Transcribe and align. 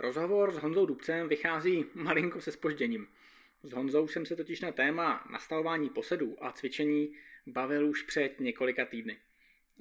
Rozhovor 0.00 0.52
s 0.52 0.58
Honzou 0.58 0.86
Dubcem 0.86 1.28
vychází 1.28 1.84
malinko 1.94 2.40
se 2.40 2.52
spožděním. 2.52 3.08
S 3.62 3.72
Honzou 3.72 4.08
jsem 4.08 4.26
se 4.26 4.36
totiž 4.36 4.60
na 4.60 4.72
téma 4.72 5.28
nastavování 5.30 5.90
posedů 5.90 6.36
a 6.40 6.52
cvičení 6.52 7.16
bavil 7.46 7.88
už 7.88 8.02
před 8.02 8.40
několika 8.40 8.84
týdny. 8.84 9.18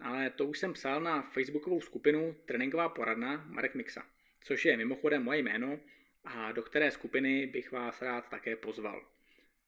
Ale 0.01 0.29
to 0.29 0.45
už 0.45 0.59
jsem 0.59 0.73
psal 0.73 1.01
na 1.01 1.21
facebookovou 1.21 1.81
skupinu 1.81 2.35
Tréninková 2.45 2.89
poradna 2.89 3.45
Marek 3.47 3.75
Mixa, 3.75 4.05
což 4.43 4.65
je 4.65 4.77
mimochodem 4.77 5.23
moje 5.23 5.39
jméno 5.39 5.79
a 6.23 6.51
do 6.51 6.63
které 6.63 6.91
skupiny 6.91 7.47
bych 7.47 7.71
vás 7.71 8.01
rád 8.01 8.29
také 8.29 8.55
pozval. 8.55 9.05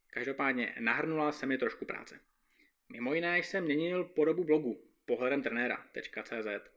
Každopádně 0.10 0.76
nahrnula 0.80 1.32
se 1.32 1.46
mi 1.46 1.58
trošku 1.58 1.86
práce. 1.86 2.20
Mimo 2.90 3.14
jiné 3.14 3.40
jsem 3.40 3.64
měnil 3.64 4.04
podobu 4.04 4.44
blogu 4.44 4.84
pohledem 5.06 5.42
trenéra.cz. 5.42 6.70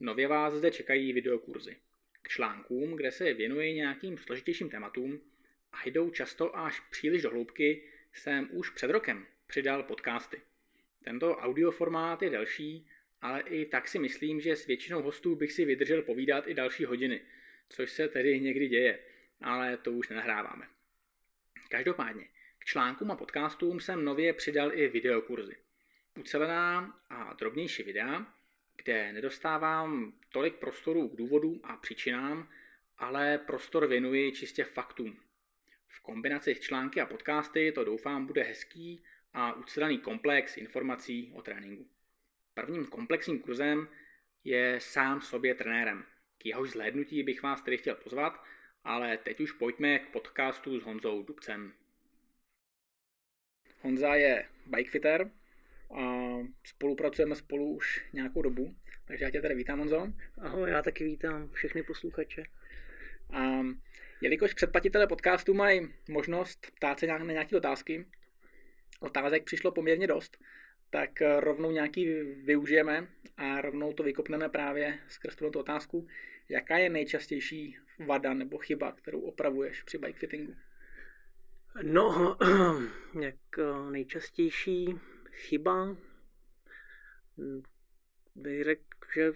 Nově 0.00 0.28
vás 0.28 0.54
zde 0.54 0.70
čekají 0.70 1.12
videokurzy. 1.12 1.76
K 2.22 2.28
článkům, 2.28 2.96
kde 2.96 3.12
se 3.12 3.34
věnuji 3.34 3.74
nějakým 3.74 4.18
složitějším 4.18 4.70
tématům 4.70 5.20
a 5.72 5.88
jdou 5.88 6.10
často 6.10 6.56
až 6.58 6.80
příliš 6.80 7.22
do 7.22 7.30
hloubky, 7.30 7.82
jsem 8.12 8.48
už 8.52 8.70
před 8.70 8.90
rokem 8.90 9.26
přidal 9.46 9.82
podcasty. 9.82 10.40
Tento 11.04 11.36
audioformát 11.36 12.22
je 12.22 12.30
delší, 12.30 12.86
ale 13.20 13.40
i 13.40 13.66
tak 13.66 13.88
si 13.88 13.98
myslím, 13.98 14.40
že 14.40 14.56
s 14.56 14.66
většinou 14.66 15.02
hostů 15.02 15.36
bych 15.36 15.52
si 15.52 15.64
vydržel 15.64 16.02
povídat 16.02 16.48
i 16.48 16.54
další 16.54 16.84
hodiny, 16.84 17.20
což 17.68 17.90
se 17.90 18.08
tedy 18.08 18.40
někdy 18.40 18.68
děje, 18.68 18.98
ale 19.40 19.76
to 19.76 19.92
už 19.92 20.08
nenahráváme. 20.08 20.68
Každopádně, 21.68 22.24
k 22.58 22.64
článkům 22.64 23.10
a 23.10 23.16
podcastům 23.16 23.80
jsem 23.80 24.04
nově 24.04 24.32
přidal 24.32 24.72
i 24.72 24.88
videokurzy. 24.88 25.56
Ucelená 26.18 27.00
a 27.10 27.32
drobnější 27.32 27.82
videa, 27.82 28.34
kde 28.84 29.12
nedostávám 29.12 30.12
tolik 30.32 30.54
prostoru 30.54 31.08
k 31.08 31.16
důvodům 31.16 31.60
a 31.64 31.76
příčinám, 31.76 32.48
ale 32.98 33.38
prostor 33.38 33.86
věnuji 33.86 34.32
čistě 34.32 34.64
faktům. 34.64 35.20
V 35.88 36.00
kombinaci 36.00 36.54
s 36.54 36.60
články 36.60 37.00
a 37.00 37.06
podcasty 37.06 37.72
to 37.72 37.84
doufám 37.84 38.26
bude 38.26 38.42
hezký 38.42 39.02
a 39.32 39.52
ucelený 39.52 39.98
komplex 39.98 40.56
informací 40.56 41.32
o 41.34 41.42
tréninku. 41.42 41.86
Prvním 42.54 42.86
komplexním 42.86 43.38
kurzem 43.38 43.88
je 44.44 44.78
sám 44.80 45.20
sobě 45.20 45.54
trenérem. 45.54 46.04
K 46.38 46.46
jehož 46.46 46.70
zhlédnutí 46.70 47.22
bych 47.22 47.42
vás 47.42 47.62
tedy 47.62 47.78
chtěl 47.78 47.94
pozvat, 47.94 48.44
ale 48.84 49.18
teď 49.18 49.40
už 49.40 49.52
pojďme 49.52 49.98
k 49.98 50.08
podcastu 50.08 50.80
s 50.80 50.82
Honzou 50.82 51.22
Dubcem. 51.22 51.72
Honza 53.80 54.14
je 54.14 54.48
bikefitter, 54.66 55.30
a 55.94 56.34
spolupracujeme 56.64 57.34
spolu 57.34 57.74
už 57.74 58.04
nějakou 58.12 58.42
dobu. 58.42 58.74
Takže 59.04 59.24
já 59.24 59.30
tě 59.30 59.40
tady 59.40 59.54
vítám, 59.54 59.78
Honzo. 59.78 60.12
Ahoj, 60.38 60.70
já 60.70 60.82
taky 60.82 61.04
vítám 61.04 61.50
všechny 61.50 61.82
posluchače. 61.82 62.42
A 63.30 63.60
jelikož 64.20 64.54
předplatitelé 64.54 65.06
podcastu 65.06 65.54
mají 65.54 65.88
možnost 66.08 66.66
ptát 66.76 66.98
se 66.98 67.06
na 67.06 67.18
nějaké 67.18 67.56
otázky, 67.56 68.06
otázek 69.00 69.44
přišlo 69.44 69.72
poměrně 69.72 70.06
dost, 70.06 70.38
tak 70.90 71.10
rovnou 71.40 71.70
nějaký 71.70 72.22
využijeme 72.44 73.06
a 73.36 73.60
rovnou 73.60 73.92
to 73.92 74.02
vykopneme 74.02 74.48
právě 74.48 74.98
skrz 75.08 75.36
tu 75.36 75.46
otázku. 75.46 76.06
Jaká 76.48 76.78
je 76.78 76.90
nejčastější 76.90 77.76
vada 78.06 78.34
nebo 78.34 78.58
chyba, 78.58 78.92
kterou 78.92 79.20
opravuješ 79.20 79.82
při 79.82 79.98
bike 79.98 80.18
fittingu? 80.18 80.54
No, 81.82 82.36
jak 83.20 83.58
eh, 83.58 83.90
nejčastější 83.90 84.86
chyba, 85.32 85.96
bych 88.34 88.64
řekl, 88.64 88.82
že 89.14 89.32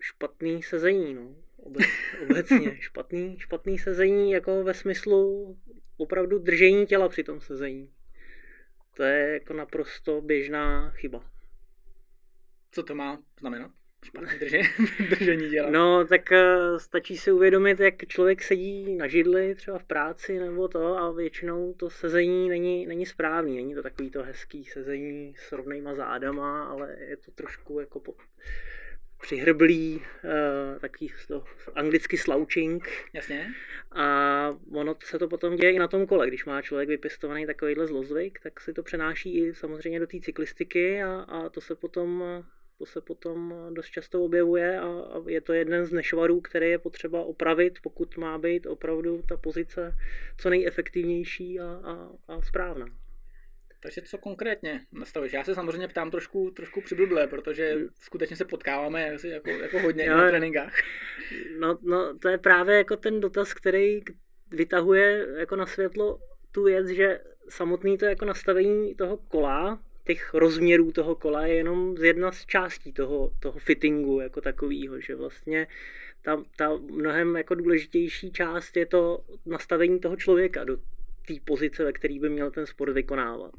špatný 0.00 0.62
sezení, 0.62 1.14
no. 1.14 1.36
Obec, 1.56 1.84
obecně 2.22 2.80
špatný, 2.80 3.38
špatný 3.38 3.78
sezení 3.78 4.32
jako 4.32 4.64
ve 4.64 4.74
smyslu 4.74 5.56
opravdu 5.96 6.38
držení 6.38 6.86
těla 6.86 7.08
při 7.08 7.24
tom 7.24 7.40
sezení. 7.40 7.94
To 8.96 9.02
je 9.02 9.32
jako 9.32 9.52
naprosto 9.52 10.20
běžná 10.20 10.90
chyba. 10.90 11.30
Co 12.70 12.82
to 12.82 12.94
má 12.94 13.22
znamenat? 13.40 13.70
Špatné 14.04 14.38
držení, 14.38 14.64
držení 15.10 15.48
dělat. 15.48 15.70
No, 15.70 16.06
tak 16.06 16.30
uh, 16.30 16.78
stačí 16.78 17.16
si 17.16 17.32
uvědomit, 17.32 17.80
jak 17.80 18.06
člověk 18.06 18.42
sedí 18.42 18.96
na 18.96 19.06
židli, 19.06 19.54
třeba 19.54 19.78
v 19.78 19.84
práci 19.84 20.38
nebo 20.38 20.68
to, 20.68 20.98
a 20.98 21.12
většinou 21.12 21.74
to 21.74 21.90
sezení 21.90 22.48
není, 22.48 22.86
není 22.86 23.06
správný. 23.06 23.56
Není 23.56 23.74
to 23.74 23.82
takový 23.82 24.10
to 24.10 24.22
hezký 24.22 24.64
sezení 24.64 25.34
s 25.38 25.52
rovnýma 25.52 25.94
zádama, 25.94 26.64
ale 26.64 26.96
je 27.08 27.16
to 27.16 27.30
trošku 27.30 27.80
jako 27.80 28.00
po, 28.00 28.14
přihrblý, 29.20 30.02
uh, 30.24 30.80
takový 30.80 31.12
to 31.28 31.44
anglicky 31.74 32.18
slouching. 32.18 32.88
Jasně. 33.12 33.54
A 33.92 34.48
ono 34.72 34.96
se 35.04 35.18
to 35.18 35.28
potom 35.28 35.56
děje 35.56 35.72
i 35.72 35.78
na 35.78 35.88
tom 35.88 36.06
kole. 36.06 36.26
Když 36.26 36.44
má 36.44 36.62
člověk 36.62 36.88
vypěstovaný 36.88 37.46
takovýhle 37.46 37.86
zlozvyk, 37.86 38.40
tak 38.42 38.60
si 38.60 38.72
to 38.72 38.82
přenáší 38.82 39.38
i 39.38 39.54
samozřejmě 39.54 40.00
do 40.00 40.06
té 40.06 40.20
cyklistiky 40.20 41.02
a, 41.02 41.20
a 41.20 41.48
to 41.48 41.60
se 41.60 41.74
potom 41.74 42.24
to 42.78 42.86
se 42.86 43.00
potom 43.00 43.54
dost 43.70 43.86
často 43.86 44.22
objevuje 44.22 44.80
a, 44.80 45.04
je 45.28 45.40
to 45.40 45.52
jeden 45.52 45.86
z 45.86 45.92
nešvarů, 45.92 46.40
který 46.40 46.70
je 46.70 46.78
potřeba 46.78 47.22
opravit, 47.22 47.78
pokud 47.82 48.16
má 48.16 48.38
být 48.38 48.66
opravdu 48.66 49.22
ta 49.28 49.36
pozice 49.36 49.96
co 50.38 50.50
nejefektivnější 50.50 51.60
a, 51.60 51.64
a, 51.64 52.08
a 52.28 52.42
správná. 52.42 52.86
Takže 53.84 54.02
co 54.02 54.18
konkrétně 54.18 54.80
nastavíš? 54.92 55.32
Já 55.32 55.44
se 55.44 55.54
samozřejmě 55.54 55.88
ptám 55.88 56.10
trošku, 56.10 56.50
trošku 56.50 56.80
přiblblé, 56.80 57.26
protože 57.26 57.76
skutečně 58.00 58.36
se 58.36 58.44
potkáváme 58.44 59.16
jako, 59.24 59.50
jako 59.50 59.78
hodně 59.80 60.04
jo, 60.06 60.16
na 60.16 60.28
tréninkách. 60.28 60.72
No, 61.58 61.78
no, 61.82 62.18
to 62.18 62.28
je 62.28 62.38
právě 62.38 62.76
jako 62.76 62.96
ten 62.96 63.20
dotaz, 63.20 63.54
který 63.54 64.00
vytahuje 64.50 65.26
jako 65.38 65.56
na 65.56 65.66
světlo 65.66 66.18
tu 66.52 66.64
věc, 66.64 66.88
že 66.88 67.20
samotný 67.48 67.98
to 67.98 68.04
jako 68.04 68.24
nastavení 68.24 68.94
toho 68.94 69.16
kola 69.16 69.82
těch 70.04 70.34
rozměrů 70.34 70.92
toho 70.92 71.14
kola 71.14 71.46
je 71.46 71.54
jenom 71.54 71.96
jedna 72.02 72.32
z 72.32 72.46
částí 72.46 72.92
toho, 72.92 73.30
toho 73.40 73.58
fittingu 73.58 74.20
jako 74.20 74.40
takového, 74.40 75.00
že 75.00 75.16
vlastně 75.16 75.66
ta, 76.22 76.44
ta 76.56 76.76
mnohem 76.76 77.36
jako 77.36 77.54
důležitější 77.54 78.32
část 78.32 78.76
je 78.76 78.86
to 78.86 79.24
nastavení 79.46 80.00
toho 80.00 80.16
člověka 80.16 80.64
do 80.64 80.76
té 81.26 81.34
pozice, 81.44 81.84
ve 81.84 81.92
které 81.92 82.18
by 82.20 82.28
měl 82.28 82.50
ten 82.50 82.66
sport 82.66 82.92
vykonávat. 82.92 83.54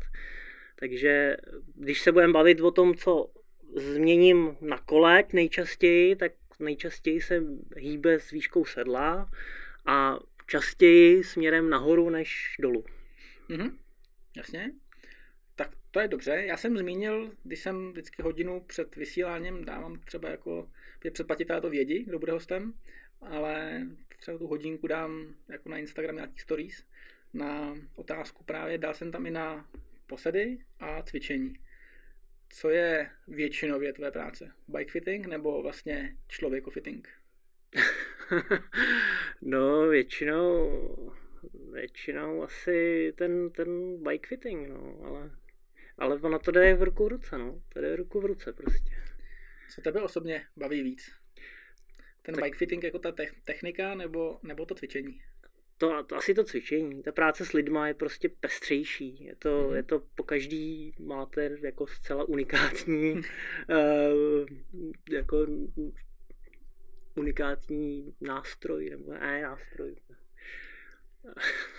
Takže 0.76 1.38
když 1.76 2.02
se 2.02 2.12
budeme 2.12 2.34
bavit 2.34 2.62
o 2.62 2.72
tom, 2.72 2.96
co 2.96 3.30
změním 3.76 4.58
na 4.62 4.78
kole 4.78 5.24
nejčastěji, 5.34 6.16
tak 6.16 6.32
nejčastěji 6.60 7.22
se 7.22 7.44
hýbe 7.78 8.20
s 8.20 8.32
výškou 8.32 8.66
sedla 8.66 9.30
a 9.86 10.20
častěji 10.48 11.24
směrem 11.24 11.70
nahoru 11.70 12.10
než 12.10 12.56
dolů. 12.60 12.86
Mhm, 13.50 13.78
jasně. 14.38 14.72
To 15.96 16.00
je 16.00 16.08
dobře. 16.08 16.44
Já 16.46 16.58
jsem 16.58 16.78
zmínil, 16.78 17.32
když 17.44 17.60
jsem 17.60 17.92
vždycky 17.92 18.22
hodinu 18.22 18.60
před 18.60 18.96
vysíláním 18.96 19.66
dávám 19.66 20.00
třeba 20.00 20.30
jako, 20.30 20.70
předplatitelé 21.12 21.62
to 21.62 21.70
vědí, 21.70 22.04
kdo 22.04 22.20
bude 22.20 22.32
hostem, 22.32 22.74
ale 23.22 23.82
třeba 24.20 24.38
tu 24.38 24.48
hodinku 24.48 24.88
dám 24.88 25.36
jako 25.50 25.70
na 25.70 25.78
Instagram 25.78 26.16
nějaký 26.16 26.40
stories 26.40 26.86
na 27.34 27.76
otázku 27.96 28.44
právě, 28.44 28.78
dal 28.78 28.94
jsem 28.94 29.12
tam 29.12 29.26
i 29.26 29.32
na 29.32 29.70
posedy 30.08 30.58
a 30.80 31.02
cvičení. 31.02 31.54
Co 32.50 32.70
je 32.70 33.10
většinově 33.28 33.94
tvé 33.94 34.12
práce? 34.12 34.52
Bike 34.68 34.92
fitting 34.92 35.26
nebo 35.28 35.62
vlastně 35.62 36.18
člověko 36.28 36.72
fitting? 36.72 37.10
no, 39.42 39.88
většinou, 39.88 41.14
většinou 41.72 42.44
asi 42.44 43.14
ten, 43.18 43.50
ten 43.50 44.04
bike 44.04 44.28
fitting, 44.28 44.70
no, 44.70 45.00
ale 45.04 45.32
ale 45.98 46.16
ono 46.16 46.40
to 46.40 46.52
jde 46.52 46.74
v 46.74 46.84
ruku 46.84 47.06
v 47.06 47.08
ruce, 47.08 47.38
no. 47.38 47.62
To 47.70 47.82
jde 47.82 47.94
v 47.94 47.96
ruku 47.96 48.22
v 48.22 48.26
ruce 48.26 48.54
prostě. 48.54 48.92
Co 49.76 49.82
tebe 49.82 50.02
osobně 50.02 50.46
baví 50.58 50.84
víc? 50.84 51.12
Ten 52.22 52.36
tak... 52.36 52.44
bike 52.44 52.58
fitting 52.58 52.84
jako 52.84 53.00
ta 53.00 53.14
technika 53.46 53.96
nebo, 53.96 54.40
nebo 54.44 54.66
to 54.66 54.76
cvičení? 54.76 55.22
To, 55.78 56.04
to 56.04 56.16
asi 56.16 56.34
to 56.34 56.44
cvičení. 56.44 57.04
Ta 57.04 57.12
práce 57.12 57.46
s 57.46 57.54
lidma 57.54 57.88
je 57.88 57.94
prostě 57.94 58.30
pestřejší. 58.30 59.24
Je 59.24 59.36
to, 59.36 59.68
mm. 59.68 59.76
je 59.76 59.84
to 59.84 60.02
po 60.16 60.24
každý 60.24 60.94
máte 61.00 61.58
jako 61.64 61.88
zcela 61.88 62.24
unikátní 62.24 63.14
uh, 63.14 63.22
jako 65.12 65.48
unikátní 67.16 68.16
nástroj, 68.22 68.90
nebo 68.90 69.14
ne 69.14 69.42
nástroj, 69.42 69.96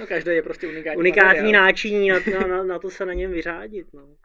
No 0.00 0.06
každý 0.06 0.30
je 0.30 0.42
prostě 0.42 0.68
unikátní. 0.68 0.98
Unikátní 0.98 1.52
náčiní, 1.52 2.08
na, 2.08 2.18
na, 2.40 2.46
na, 2.46 2.62
na 2.64 2.78
to 2.78 2.90
se 2.90 3.06
na 3.06 3.12
něm 3.12 3.30
vyřádit. 3.30 3.92
No. 3.92 4.16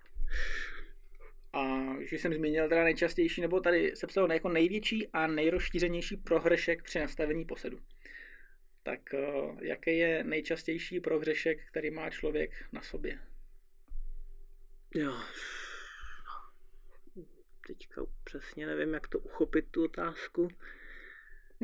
A 1.54 1.94
když 1.98 2.22
jsem 2.22 2.34
zmínil 2.34 2.70
teda 2.70 2.84
nejčastější, 2.84 3.42
nebo 3.42 3.60
tady 3.60 3.92
se 3.96 4.08
psalo 4.08 4.34
jako 4.34 4.50
největší 4.50 5.08
a 5.14 5.28
nejrozšířenější 5.28 6.18
prohřešek 6.18 6.84
při 6.84 7.00
nastavení 7.00 7.46
posedu. 7.46 7.80
Tak 8.84 9.00
uh, 9.14 9.64
jaký 9.64 9.98
je 9.98 10.24
nejčastější 10.24 11.00
prohřešek, 11.00 11.68
který 11.68 11.92
má 11.92 12.10
člověk 12.10 12.52
na 12.72 12.82
sobě? 12.82 13.20
Jo. 14.96 15.14
Teďka 17.68 18.02
přesně 18.24 18.68
nevím, 18.68 18.94
jak 18.94 19.08
to 19.08 19.20
uchopit, 19.20 19.66
tu 19.72 19.86
otázku. 19.86 20.50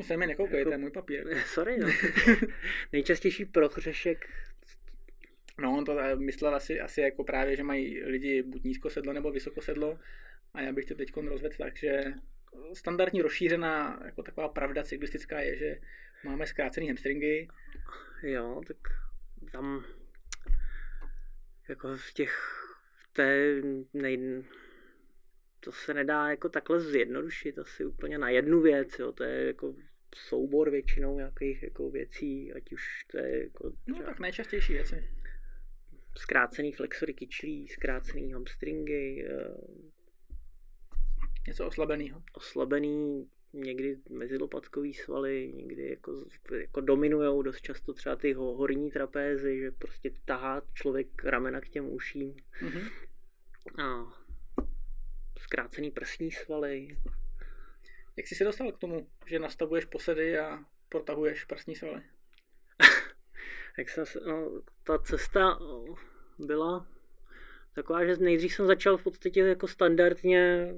Se 0.01 0.17
mi 0.17 0.27
nekoukej, 0.27 0.59
jako... 0.59 0.69
to 0.69 0.73
je 0.73 0.77
můj 0.77 0.91
papír. 0.91 1.37
Sorry, 1.45 1.77
no. 1.77 1.87
Nejčastější 2.91 3.45
prohřešek 3.45 4.25
No, 5.61 5.77
on 5.77 5.85
to 5.85 5.99
eh, 5.99 6.15
myslel 6.15 6.55
asi, 6.55 6.79
asi 6.79 7.01
jako 7.01 7.23
právě, 7.23 7.55
že 7.55 7.63
mají 7.63 8.03
lidi 8.03 8.43
buď 8.43 8.63
nízko 8.63 8.89
sedlo 8.89 9.13
nebo 9.13 9.31
vysoko 9.31 9.61
sedlo. 9.61 9.99
A 10.53 10.61
já 10.61 10.73
bych 10.73 10.85
to 10.85 10.95
teď 10.95 11.17
rozvedl 11.17 11.55
tak, 11.57 11.77
že 11.77 12.03
standardní 12.73 13.21
rozšířená 13.21 14.01
jako 14.05 14.23
taková 14.23 14.49
pravda 14.49 14.83
cyklistická 14.83 15.39
je, 15.39 15.57
že 15.57 15.79
máme 16.23 16.47
zkrácený 16.47 16.87
hamstringy. 16.87 17.47
Jo, 18.23 18.61
tak 18.67 18.77
tam 19.51 19.85
jako 21.69 21.97
v 21.97 22.13
těch 22.13 22.63
v 22.95 23.13
té 23.13 23.61
nej, 23.93 24.43
to 25.59 25.71
se 25.71 25.93
nedá 25.93 26.29
jako 26.29 26.49
takhle 26.49 26.79
zjednodušit 26.79 27.59
asi 27.59 27.85
úplně 27.85 28.17
na 28.17 28.29
jednu 28.29 28.61
věc, 28.61 28.99
jo. 28.99 29.11
to 29.11 29.23
je 29.23 29.47
jako 29.47 29.75
soubor 30.15 30.69
většinou 30.69 31.17
nějakých 31.17 31.63
jako 31.63 31.89
věcí, 31.89 32.53
ať 32.53 32.73
už 32.73 33.05
to 33.11 33.17
je 33.17 33.43
jako... 33.43 33.71
No 33.87 34.03
tak 34.03 34.19
nejčastější 34.19 34.73
věci. 34.73 35.09
Zkrácený 36.17 36.71
flexory 36.71 37.13
kyčlí, 37.13 37.67
zkrácený 37.67 38.31
hamstringy. 38.31 39.27
Eh, 39.29 39.97
Něco 41.47 41.67
oslabeného. 41.67 42.23
Oslabený 42.33 43.27
někdy 43.53 43.97
mezilopatkový 44.09 44.93
svaly, 44.93 45.51
někdy 45.55 45.89
jako, 45.89 46.25
jako 46.59 46.81
dominujou 46.81 47.41
dost 47.41 47.61
často 47.61 47.93
třeba 47.93 48.15
ty 48.15 48.33
horní 48.33 48.91
trapézy, 48.91 49.59
že 49.59 49.71
prostě 49.71 50.11
tahá 50.25 50.61
člověk 50.73 51.23
ramena 51.23 51.61
k 51.61 51.69
těm 51.69 51.89
uším. 51.89 52.35
Mm-hmm. 52.61 52.91
A 53.83 54.13
zkrácený 55.37 55.91
prsní 55.91 56.31
svaly. 56.31 56.97
Jak 58.15 58.27
jsi 58.27 58.35
se 58.35 58.43
dostal 58.43 58.71
k 58.71 58.77
tomu, 58.77 59.07
že 59.25 59.39
nastavuješ 59.39 59.85
posedy 59.85 60.39
a 60.39 60.59
protahuješ 60.89 61.43
prsní 61.43 61.75
svaly? 61.75 62.01
Jak 63.77 63.89
se, 63.89 64.03
no, 64.27 64.61
ta 64.83 64.97
cesta 64.97 65.59
byla 66.39 66.87
taková, 67.73 68.05
že 68.05 68.15
nejdřív 68.15 68.53
jsem 68.53 68.67
začal 68.67 68.97
v 68.97 69.03
podstatě 69.03 69.39
jako 69.39 69.67
standardně 69.67 70.73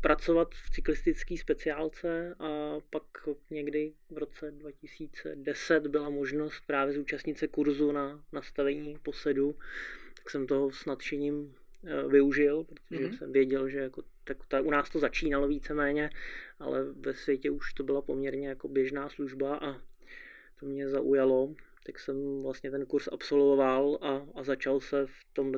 pracovat 0.00 0.54
v 0.54 0.70
cyklistické 0.70 1.36
speciálce 1.36 2.34
a 2.38 2.80
pak 2.90 3.02
někdy 3.50 3.92
v 4.10 4.18
roce 4.18 4.50
2010 4.50 5.86
byla 5.86 6.10
možnost 6.10 6.62
právě 6.66 6.94
zúčastnit 6.94 7.38
se 7.38 7.48
kurzu 7.48 7.92
na 7.92 8.24
nastavení 8.32 8.98
posedu, 9.02 9.58
tak 10.16 10.30
jsem 10.30 10.46
toho 10.46 10.72
s 10.72 10.84
nadšením 10.84 11.54
využil, 12.08 12.64
protože 12.64 13.06
mm-hmm. 13.06 13.18
jsem 13.18 13.32
věděl, 13.32 13.68
že 13.68 13.78
jako, 13.78 14.02
tak 14.24 14.36
ta, 14.48 14.60
u 14.60 14.70
nás 14.70 14.90
to 14.90 14.98
začínalo 14.98 15.48
víceméně, 15.48 16.10
ale 16.58 16.84
ve 16.84 17.14
světě 17.14 17.50
už 17.50 17.72
to 17.72 17.84
byla 17.84 18.02
poměrně 18.02 18.48
jako 18.48 18.68
běžná 18.68 19.08
služba 19.08 19.56
a 19.56 19.72
to 20.60 20.66
mě 20.66 20.88
zaujalo, 20.88 21.54
tak 21.86 21.98
jsem 21.98 22.42
vlastně 22.42 22.70
ten 22.70 22.86
kurz 22.86 23.08
absolvoval 23.12 23.98
a, 24.02 24.26
a 24.34 24.42
začal 24.42 24.80
se 24.80 25.06
v 25.06 25.24
tom, 25.32 25.52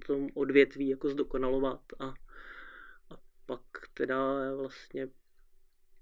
v 0.00 0.06
tom 0.06 0.28
odvětví 0.34 0.88
jako 0.88 1.08
zdokonalovat 1.08 1.80
a 1.98 2.14
pak 3.46 3.62
teda 3.94 4.54
vlastně 4.54 5.08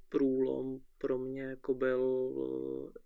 průlom 0.08 0.80
pro 0.98 1.18
mě 1.18 1.42
jako 1.42 1.74
byl 1.74 2.02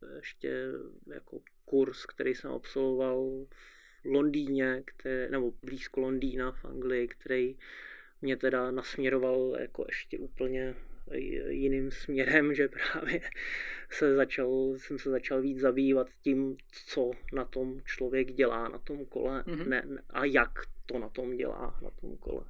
eh, 0.02 0.16
ještě 0.16 0.66
jako 1.06 1.40
kurz, 1.64 2.06
který 2.06 2.34
jsem 2.34 2.50
absolvoval 2.50 3.46
v 3.50 3.73
Londýně, 4.04 4.82
který, 4.84 5.30
nebo 5.30 5.52
blízko 5.62 6.00
Londýna 6.00 6.52
v 6.52 6.64
Anglii, 6.64 7.08
který 7.08 7.56
mě 8.22 8.36
teda 8.36 8.70
nasměroval 8.70 9.56
jako 9.60 9.84
ještě 9.88 10.18
úplně 10.18 10.74
jiným 11.48 11.90
směrem, 11.90 12.54
že 12.54 12.68
právě 12.68 13.20
se 13.90 14.14
začal, 14.14 14.74
jsem 14.76 14.98
se 14.98 15.10
začal 15.10 15.42
víc 15.42 15.58
zabývat 15.58 16.06
tím, 16.22 16.56
co 16.86 17.10
na 17.32 17.44
tom 17.44 17.80
člověk 17.84 18.32
dělá 18.32 18.68
na 18.68 18.78
tom 18.78 19.06
kole 19.06 19.42
mm-hmm. 19.46 19.68
ne, 19.68 19.84
a 20.10 20.24
jak 20.24 20.50
to 20.86 20.98
na 20.98 21.08
tom 21.08 21.36
dělá 21.36 21.78
na 21.82 21.90
tom 21.90 22.16
kole. 22.16 22.44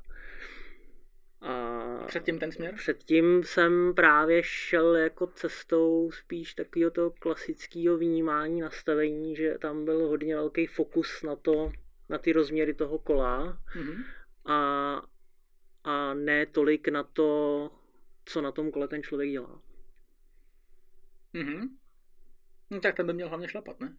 A 1.44 2.04
předtím 2.06 2.38
ten 2.38 2.52
směr? 2.52 2.74
Předtím 2.74 3.42
jsem 3.42 3.94
právě 3.94 4.42
šel 4.42 4.96
jako 4.96 5.26
cestou 5.26 6.10
spíš 6.10 6.54
takového 6.54 6.90
toho 6.90 7.10
klasického 7.10 7.98
vnímání, 7.98 8.60
nastavení, 8.60 9.36
že 9.36 9.58
tam 9.60 9.84
byl 9.84 10.08
hodně 10.08 10.36
velký 10.36 10.66
fokus 10.66 11.22
na 11.22 11.36
to, 11.36 11.72
na 12.08 12.18
ty 12.18 12.32
rozměry 12.32 12.74
toho 12.74 12.98
kola 12.98 13.58
mm-hmm. 13.76 14.04
a, 14.46 15.02
a 15.84 16.14
ne 16.14 16.46
tolik 16.46 16.88
na 16.88 17.02
to, 17.02 17.70
co 18.24 18.42
na 18.42 18.52
tom 18.52 18.70
kole 18.70 18.88
ten 18.88 19.02
člověk 19.02 19.30
dělá. 19.30 19.62
Mm-hmm. 21.34 21.68
No 22.70 22.80
tak 22.80 22.96
ten 22.96 23.06
by 23.06 23.12
měl 23.12 23.28
hlavně 23.28 23.48
šlapat, 23.48 23.80
ne? 23.80 23.96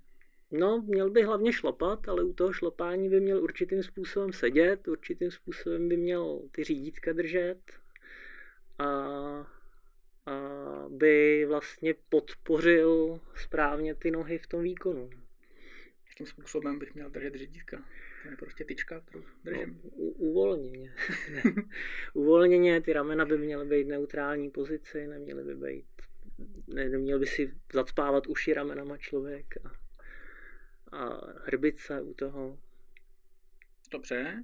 No, 0.52 0.82
měl 0.82 1.10
by 1.10 1.24
hlavně 1.24 1.54
šlapat, 1.54 2.10
ale 2.10 2.24
u 2.24 2.34
toho 2.34 2.54
šlapání 2.54 3.10
by 3.10 3.20
měl 3.20 3.44
určitým 3.44 3.84
způsobem 3.84 4.34
sedět, 4.34 4.88
určitým 4.88 5.32
způsobem 5.32 5.90
by 5.90 5.98
měl 5.98 6.42
ty 6.52 6.64
řídítka 6.64 7.14
držet 7.14 7.60
a, 8.80 8.86
a 10.26 10.36
by 10.90 11.46
vlastně 11.46 11.96
podpořil 12.10 13.20
správně 13.36 13.96
ty 13.96 14.12
nohy 14.12 14.38
v 14.38 14.48
tom 14.48 14.62
výkonu. 14.62 15.10
Jakým 16.10 16.28
způsobem 16.28 16.80
bych 16.80 16.96
měl 16.96 17.10
držet 17.10 17.36
řídítka? 17.36 17.86
To 18.24 18.30
je 18.30 18.38
prostě 18.38 18.66
tyčka, 18.66 19.00
kterou 19.00 19.24
držím. 19.44 19.82
No, 19.84 19.90
u, 19.90 20.10
uvolněně. 20.10 20.94
uvolněně, 22.14 22.82
ty 22.82 22.94
ramena 22.94 23.26
by 23.26 23.38
měly 23.38 23.66
být 23.66 23.84
v 23.84 23.88
neutrální 23.88 24.50
pozici, 24.50 25.08
neměly 25.08 25.44
by 25.44 25.56
být, 25.56 25.86
ne, 26.68 26.90
neměl 26.90 27.20
by 27.20 27.26
si 27.26 27.54
zacpávat 27.74 28.28
uši 28.28 28.54
ramenama 28.54 28.98
člověk. 28.98 29.46
A 29.64 29.85
hrbice 31.46 32.02
u 32.02 32.14
toho. 32.14 32.60
Dobře, 33.92 34.44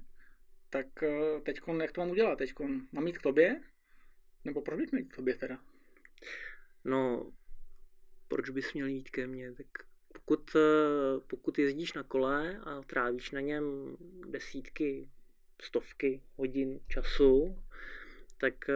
tak 0.70 1.02
eh, 1.02 1.40
teď 1.40 1.60
jak 1.80 1.92
to 1.92 2.00
mám 2.00 2.10
udělat? 2.10 2.38
Teď 2.38 2.52
mám 2.92 3.06
jít 3.06 3.18
k 3.18 3.22
tobě? 3.22 3.60
Nebo 4.44 4.62
proč 4.62 4.78
bych 4.78 4.92
měl 4.92 5.02
jít 5.02 5.12
k 5.12 5.16
tobě 5.16 5.34
teda? 5.34 5.58
No, 6.84 7.32
proč 8.28 8.50
bys 8.50 8.72
měl 8.74 8.86
jít 8.86 9.10
ke 9.10 9.26
mně? 9.26 9.52
Tak 9.52 9.66
pokud, 10.12 10.56
eh, 10.56 11.20
pokud 11.26 11.58
jezdíš 11.58 11.92
na 11.92 12.02
kole 12.02 12.58
a 12.58 12.82
trávíš 12.82 13.30
na 13.30 13.40
něm 13.40 13.96
desítky, 14.28 15.08
stovky 15.62 16.22
hodin 16.36 16.80
času, 16.88 17.62
tak 18.42 18.68
eh, 18.68 18.74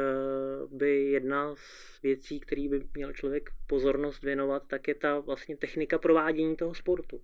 by 0.71 1.05
jedna 1.05 1.55
z 1.55 2.03
věcí, 2.03 2.41
který 2.41 2.69
by 2.69 2.89
měl 2.95 3.13
člověk 3.13 3.51
pozornost 3.67 4.23
věnovat, 4.23 4.63
tak 4.67 4.89
je 4.89 4.95
ta 4.95 5.19
vlastně 5.19 5.57
technika 5.57 5.99
provádění 5.99 6.57
toho 6.57 6.75
sportu. 6.75 7.23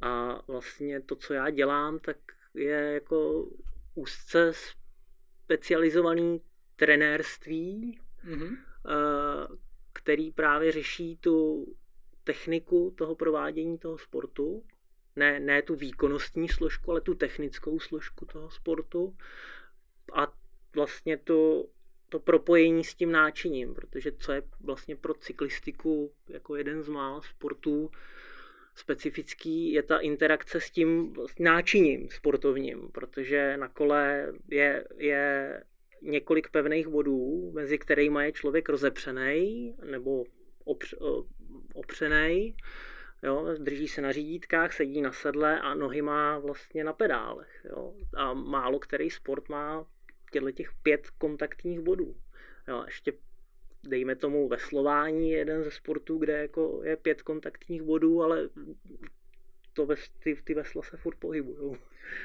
A 0.00 0.42
vlastně 0.46 1.00
to, 1.00 1.16
co 1.16 1.34
já 1.34 1.50
dělám, 1.50 1.98
tak 1.98 2.16
je 2.54 2.92
jako 2.92 3.48
úzce 3.94 4.52
specializovaný 5.44 6.40
trenérství, 6.76 8.00
mm-hmm. 8.24 8.56
který 9.92 10.32
právě 10.32 10.72
řeší 10.72 11.16
tu 11.16 11.66
techniku 12.24 12.94
toho 12.98 13.14
provádění 13.14 13.78
toho 13.78 13.98
sportu, 13.98 14.64
ne, 15.16 15.40
ne 15.40 15.62
tu 15.62 15.74
výkonnostní 15.74 16.48
složku, 16.48 16.90
ale 16.90 17.00
tu 17.00 17.14
technickou 17.14 17.80
složku 17.80 18.26
toho 18.26 18.50
sportu 18.50 19.16
a 20.14 20.32
vlastně 20.78 21.16
to, 21.16 21.64
to 22.08 22.18
propojení 22.18 22.84
s 22.84 22.94
tím 22.94 23.12
náčiním, 23.12 23.74
protože 23.74 24.12
co 24.12 24.32
je 24.32 24.42
vlastně 24.60 24.96
pro 24.96 25.14
cyklistiku 25.14 26.12
jako 26.28 26.56
jeden 26.56 26.82
z 26.82 26.88
mála 26.88 27.20
sportů 27.20 27.90
specifický, 28.74 29.72
je 29.72 29.82
ta 29.82 29.98
interakce 29.98 30.60
s 30.60 30.70
tím 30.70 31.14
náčiním 31.38 32.08
sportovním, 32.10 32.88
protože 32.92 33.56
na 33.56 33.68
kole 33.68 34.32
je, 34.50 34.84
je 34.96 35.62
několik 36.02 36.50
pevných 36.50 36.88
bodů, 36.88 37.50
mezi 37.54 37.78
kterými 37.78 38.24
je 38.24 38.32
člověk 38.32 38.68
rozepřený 38.68 39.74
nebo 39.90 40.24
opř, 40.64 40.94
opřený, 41.74 42.56
jo, 43.22 43.54
drží 43.58 43.88
se 43.88 44.00
na 44.00 44.12
řídítkách, 44.12 44.72
sedí 44.72 45.02
na 45.02 45.12
sedle 45.12 45.60
a 45.60 45.74
nohy 45.74 46.02
má 46.02 46.38
vlastně 46.38 46.84
na 46.84 46.92
pedálech. 46.92 47.66
Jo. 47.70 47.94
A 48.16 48.34
málo 48.34 48.78
který 48.78 49.10
sport 49.10 49.48
má 49.48 49.86
těchto 50.30 50.50
těch 50.50 50.70
pět 50.82 51.10
kontaktních 51.10 51.80
bodů. 51.80 52.16
Jo, 52.68 52.82
ještě 52.86 53.12
dejme 53.88 54.16
tomu 54.16 54.48
veslování 54.48 55.30
jeden 55.30 55.64
ze 55.64 55.70
sportů, 55.70 56.18
kde 56.18 56.32
jako 56.32 56.80
je 56.84 56.96
pět 56.96 57.22
kontaktních 57.22 57.82
bodů, 57.82 58.22
ale 58.22 58.48
to 59.72 59.86
ves, 59.86 60.08
ty, 60.08 60.38
ty 60.44 60.54
vesla 60.54 60.82
se 60.82 60.96
furt 60.96 61.16
pohybují. 61.18 61.76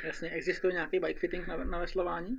Jasně, 0.03 0.29
existuje 0.29 0.73
nějaký 0.73 0.99
bike 0.99 1.19
fitting 1.19 1.47
na, 1.47 1.57
na 1.57 1.79
veslování? 1.79 2.37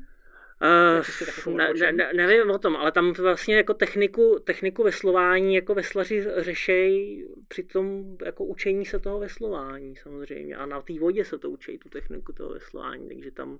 Uh, 1.47 1.57
ne, 1.57 1.75
ne, 1.75 1.93
ne, 1.93 2.13
nevím 2.13 2.51
o 2.51 2.59
tom, 2.59 2.77
ale 2.77 2.93
tam 2.93 3.13
vlastně 3.13 3.57
jako 3.57 3.75
techniku, 3.75 4.39
techniku 4.45 4.83
veslování 4.83 5.55
jako 5.55 5.75
veslaři 5.75 6.25
řešejí 6.37 7.27
při 7.49 7.63
tom 7.63 8.17
jako 8.25 8.45
učení 8.45 8.85
se 8.85 8.99
toho 8.99 9.19
veslování 9.19 9.97
samozřejmě 9.97 10.57
a 10.57 10.67
na 10.67 10.83
té 10.83 10.99
vodě 10.99 11.25
se 11.25 11.39
to 11.39 11.51
učí 11.51 11.79
tu 11.79 11.89
techniku 11.89 12.33
toho 12.33 12.51
veslování, 12.51 13.09
takže 13.09 13.31
tam 13.31 13.59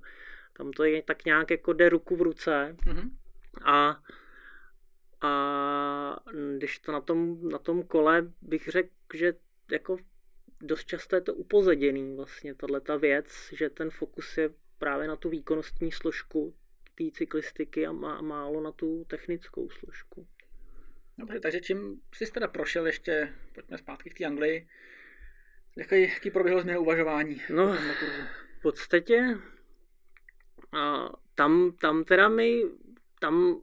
tam 0.57 0.73
to 0.73 0.85
je 0.85 1.03
tak 1.03 1.25
nějak 1.25 1.51
jako 1.51 1.73
jde 1.73 1.89
ruku 1.89 2.17
v 2.17 2.23
ruce. 2.23 2.77
Mm-hmm. 2.87 3.11
A, 3.65 4.03
A 5.21 6.21
když 6.59 6.79
to 6.79 6.93
na 6.93 7.01
tom, 7.01 7.49
na 7.49 7.59
tom 7.59 7.83
kole 7.83 8.33
bych 8.43 8.69
řekl, 8.69 8.89
že 9.15 9.35
jako 9.71 9.97
dost 10.61 10.85
často 10.85 11.17
je 11.17 11.21
to 11.21 11.35
upozaděný 11.35 12.17
vlastně, 12.17 12.55
tahle 12.55 12.81
ta 12.81 12.97
věc, 12.97 13.49
že 13.53 13.71
ten 13.71 13.91
fokus 13.91 14.39
je 14.39 14.51
právě 14.79 15.09
na 15.09 15.17
tu 15.17 15.29
výkonnostní 15.29 15.93
složku 15.93 16.55
té 16.95 17.05
cyklistiky 17.11 17.87
a 17.87 17.93
má, 17.93 18.21
málo 18.21 18.61
na 18.61 18.73
tu 18.73 19.05
technickou 19.05 19.71
složku. 19.71 20.27
Dobře, 21.19 21.41
takže 21.41 21.61
čím 21.61 22.01
jsi 22.15 22.33
teda 22.33 22.49
prošel 22.49 22.87
ještě, 22.87 23.35
pojďme 23.55 23.79
zpátky 23.79 24.11
k 24.11 24.19
té 24.19 24.25
Anglii, 24.25 24.69
jaký, 25.77 26.03
jaký 26.03 26.31
proběhlo 26.31 26.63
změna 26.63 26.79
uvažování? 26.79 27.43
No, 27.51 27.77
v 28.59 28.63
podstatě 28.63 29.39
a 30.75 31.11
tam, 31.35 31.73
tam 31.81 32.05
teda 32.05 32.29
mi, 32.29 32.65
tam 33.21 33.61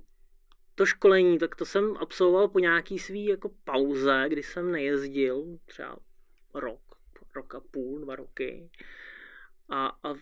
to 0.75 0.85
školení, 0.85 1.39
tak 1.39 1.55
to 1.55 1.65
jsem 1.65 1.97
absolvoval 1.99 2.47
po 2.47 2.59
nějaký 2.59 2.99
svý 2.99 3.25
jako 3.25 3.51
pauze, 3.63 4.25
kdy 4.27 4.43
jsem 4.43 4.71
nejezdil, 4.71 5.45
třeba 5.65 5.97
rok, 6.53 6.81
rok 7.35 7.55
a 7.55 7.59
půl, 7.59 7.99
dva 7.99 8.15
roky. 8.15 8.69
A, 9.69 9.87
a 10.03 10.13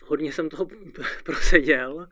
hodně 0.00 0.32
jsem 0.32 0.48
toho 0.48 0.68
proseděl. 1.24 2.08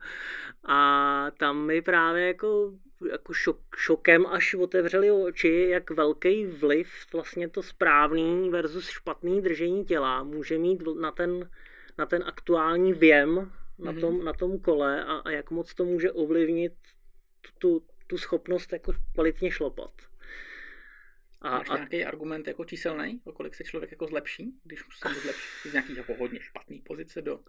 A 0.63 1.31
tam 1.37 1.65
mi 1.65 1.81
právě 1.81 2.27
jako, 2.27 2.73
jako 3.11 3.33
šok, 3.33 3.59
šokem 3.75 4.25
až 4.25 4.53
otevřeli 4.53 5.11
oči, 5.11 5.67
jak 5.69 5.91
velký 5.91 6.45
vliv 6.45 6.89
vlastně 7.13 7.49
to 7.49 7.63
správný 7.63 8.49
versus 8.49 8.89
špatný 8.89 9.41
držení 9.41 9.85
těla 9.85 10.23
může 10.23 10.57
mít 10.57 10.81
na 11.01 11.11
ten, 11.11 11.49
na 11.97 12.05
ten 12.05 12.23
aktuální 12.25 12.93
věm 12.93 13.51
na 13.79 13.91
mhm. 13.91 14.01
tom, 14.01 14.19
mm-hmm. 14.19 14.23
na 14.23 14.33
tom 14.33 14.59
kole 14.59 15.03
a, 15.03 15.13
a 15.13 15.29
jak 15.29 15.51
moc 15.51 15.73
to 15.73 15.85
může 15.85 16.11
ovlivnit 16.11 16.73
tu, 17.59 17.87
tu 18.07 18.17
schopnost 18.17 18.73
jako 18.73 18.93
kvalitně 19.13 19.51
šlapat. 19.51 19.91
A, 21.41 21.57
Máš 21.57 21.69
a... 21.69 21.75
nějaký 21.75 22.05
argument 22.05 22.47
jako 22.47 22.65
číselný, 22.65 23.21
o 23.23 23.31
kolik 23.31 23.55
se 23.55 23.63
člověk 23.63 23.91
jako 23.91 24.07
zlepší, 24.07 24.53
když 24.63 24.79
se 24.79 25.13
zlepší 25.21 25.69
z 25.69 25.73
nějaký 25.73 25.95
jako 25.95 26.13
hodně 26.15 26.39
špatný 26.41 26.81
pozice 26.81 27.21
do 27.21 27.39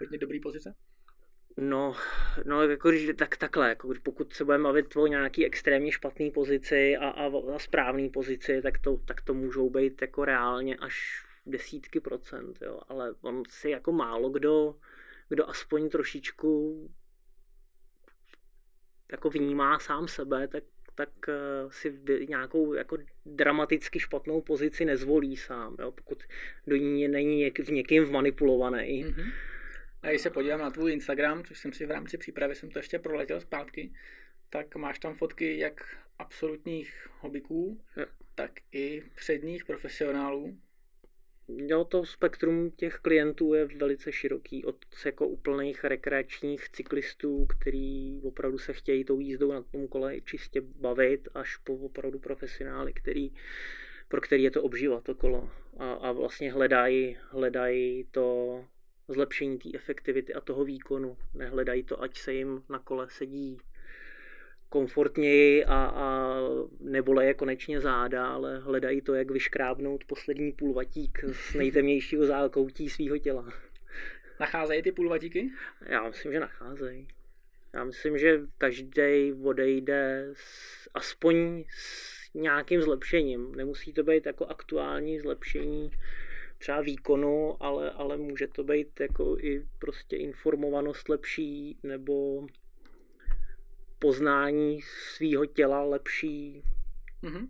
hodně 0.00 0.18
dobrý 0.18 0.40
pozice? 0.40 0.74
No, 1.56 1.96
no 2.44 2.62
jako 2.62 2.90
když, 2.90 3.10
tak, 3.16 3.36
takhle, 3.36 3.68
jako 3.68 3.92
pokud 4.02 4.32
se 4.32 4.44
budeme 4.44 4.64
bavit 4.64 4.96
o 4.96 5.06
nějaký 5.06 5.46
extrémně 5.46 5.92
špatný 5.92 6.30
pozici 6.30 6.96
a, 6.96 7.08
a, 7.08 7.54
a 7.54 7.58
správný 7.58 8.10
pozici, 8.10 8.62
tak 8.62 8.78
to, 8.78 8.96
tak 8.96 9.20
to 9.20 9.34
můžou 9.34 9.70
být 9.70 10.02
jako 10.02 10.24
reálně 10.24 10.76
až 10.76 11.24
desítky 11.46 12.00
procent, 12.00 12.58
jo, 12.62 12.80
ale 12.88 13.14
on 13.20 13.42
si 13.48 13.70
jako 13.70 13.92
málo 13.92 14.30
kdo, 14.30 14.74
kdo 15.28 15.48
aspoň 15.48 15.88
trošičku 15.88 16.80
jako 19.12 19.30
vnímá 19.30 19.78
sám 19.78 20.08
sebe, 20.08 20.48
tak, 20.48 20.64
tak 20.94 21.08
eh, 21.28 21.34
si 21.70 22.00
nějakou 22.28 22.74
jako 22.74 22.98
dramaticky 23.26 24.00
špatnou 24.00 24.40
pozici 24.40 24.84
nezvolí 24.84 25.36
sám, 25.36 25.76
jo, 25.78 25.92
pokud 25.92 26.22
do 26.66 26.76
ní 26.76 27.08
není 27.08 27.36
něk, 27.36 27.58
v 27.58 27.72
někým 27.72 28.04
vmanipulovaný. 28.04 29.04
Mm-hmm. 29.04 29.32
A 30.02 30.08
když 30.08 30.20
se 30.20 30.30
podívám 30.30 30.60
na 30.60 30.70
tvůj 30.70 30.92
Instagram, 30.92 31.44
což 31.44 31.58
jsem 31.58 31.72
si 31.72 31.86
v 31.86 31.90
rámci 31.90 32.18
přípravy 32.18 32.54
jsem 32.54 32.70
to 32.70 32.78
ještě 32.78 32.98
proletěl 32.98 33.40
zpátky, 33.40 33.92
tak 34.50 34.76
máš 34.76 34.98
tam 34.98 35.14
fotky 35.14 35.58
jak 35.58 35.96
absolutních 36.18 37.08
hobiků, 37.20 37.80
tak 38.34 38.50
i 38.72 39.02
předních 39.14 39.64
profesionálů. 39.64 40.58
Jo, 41.48 41.84
to 41.84 42.04
spektrum 42.04 42.70
těch 42.70 42.94
klientů 42.94 43.54
je 43.54 43.64
velice 43.64 44.12
široký, 44.12 44.64
od 44.64 44.84
jako 45.04 45.28
úplných 45.28 45.84
rekreačních 45.84 46.68
cyklistů, 46.68 47.46
který 47.46 48.20
opravdu 48.22 48.58
se 48.58 48.72
chtějí 48.72 49.04
tou 49.04 49.20
jízdou 49.20 49.52
na 49.52 49.62
tom 49.62 49.88
kole 49.88 50.20
čistě 50.20 50.60
bavit, 50.60 51.28
až 51.34 51.56
po 51.56 51.74
opravdu 51.74 52.18
profesionály, 52.18 52.92
který, 52.92 53.32
pro 54.08 54.20
který 54.20 54.42
je 54.42 54.50
to 54.50 54.62
obživa, 54.62 55.00
to 55.00 55.14
kolo. 55.14 55.50
A, 55.76 55.92
a 55.92 56.12
vlastně 56.12 56.52
hledají, 56.52 57.16
hledají 57.30 58.04
to 58.10 58.64
zlepšení 59.08 59.58
té 59.58 59.68
efektivity 59.74 60.34
a 60.34 60.40
toho 60.40 60.64
výkonu. 60.64 61.16
Nehledají 61.34 61.82
to, 61.82 62.02
ať 62.02 62.18
se 62.18 62.34
jim 62.34 62.62
na 62.68 62.78
kole 62.78 63.06
sedí 63.10 63.58
komfortněji 64.68 65.64
a, 65.64 65.74
a 65.74 66.34
neboleje 66.80 67.34
konečně 67.34 67.80
záda, 67.80 68.26
ale 68.26 68.58
hledají 68.58 69.00
to, 69.00 69.14
jak 69.14 69.30
vyškrábnout 69.30 70.04
poslední 70.04 70.52
půlvatík 70.52 71.24
z 71.32 71.54
nejtemnějšího 71.58 72.26
zákoutí 72.26 72.90
svého 72.90 73.18
těla. 73.18 73.52
Nacházejí 74.40 74.82
ty 74.82 74.92
půlvatíky? 74.92 75.50
Já 75.86 76.08
myslím, 76.08 76.32
že 76.32 76.40
nacházejí. 76.40 77.08
Já 77.74 77.84
myslím, 77.84 78.18
že 78.18 78.40
každý 78.58 79.32
odejde 79.42 80.28
s, 80.32 80.88
aspoň 80.94 81.64
s 81.68 82.34
nějakým 82.34 82.82
zlepšením. 82.82 83.54
Nemusí 83.54 83.92
to 83.92 84.02
být 84.02 84.26
jako 84.26 84.46
aktuální 84.46 85.20
zlepšení 85.20 85.90
třeba 86.58 86.80
výkonu, 86.80 87.56
ale, 87.60 87.90
ale 87.90 88.16
může 88.16 88.46
to 88.46 88.64
být 88.64 89.00
jako 89.00 89.36
i 89.40 89.66
prostě 89.78 90.16
informovanost 90.16 91.08
lepší 91.08 91.78
nebo 91.82 92.46
poznání 93.98 94.80
svého 94.82 95.46
těla 95.46 95.82
lepší. 95.82 96.62
Mm-hmm. 97.22 97.48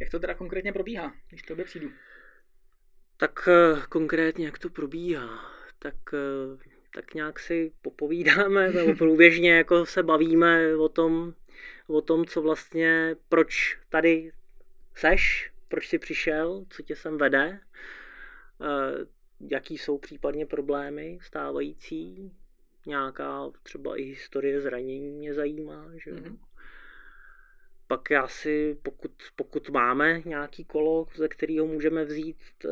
Jak 0.00 0.10
to 0.10 0.18
teda 0.18 0.34
konkrétně 0.34 0.72
probíhá, 0.72 1.14
když 1.28 1.42
to 1.42 1.56
přijdu? 1.64 1.90
Tak 3.16 3.48
uh, 3.48 3.82
konkrétně, 3.84 4.46
jak 4.46 4.58
to 4.58 4.70
probíhá? 4.70 5.52
Tak, 5.78 5.94
uh, 6.12 6.60
tak 6.94 7.14
nějak 7.14 7.38
si 7.40 7.72
popovídáme, 7.82 8.68
nebo 8.72 8.94
průběžně 8.94 9.56
jako 9.56 9.86
se 9.86 10.02
bavíme 10.02 10.76
o 10.76 10.88
tom, 10.88 11.34
o 11.86 12.00
tom, 12.00 12.24
co 12.24 12.42
vlastně, 12.42 13.16
proč 13.28 13.78
tady 13.88 14.32
seš, 14.94 15.52
proč 15.68 15.88
jsi 15.88 15.98
přišel, 15.98 16.64
co 16.70 16.82
tě 16.82 16.96
sem 16.96 17.18
vede, 17.18 17.60
uh, 18.58 19.06
jaký 19.50 19.78
jsou 19.78 19.98
případně 19.98 20.46
problémy 20.46 21.18
stávající, 21.22 22.32
nějaká 22.86 23.50
třeba 23.62 23.96
i 23.96 24.02
historie 24.02 24.60
zranění 24.60 25.12
mě 25.12 25.34
zajímá, 25.34 25.90
že 25.96 26.12
mm-hmm. 26.12 26.38
Pak 27.88 28.10
já 28.10 28.28
si, 28.28 28.78
pokud, 28.82 29.12
pokud 29.36 29.70
máme 29.70 30.22
nějaký 30.24 30.64
kolo, 30.64 31.06
ze 31.14 31.28
kterého 31.28 31.66
můžeme 31.66 32.04
vzít 32.04 32.36
e, 32.64 32.68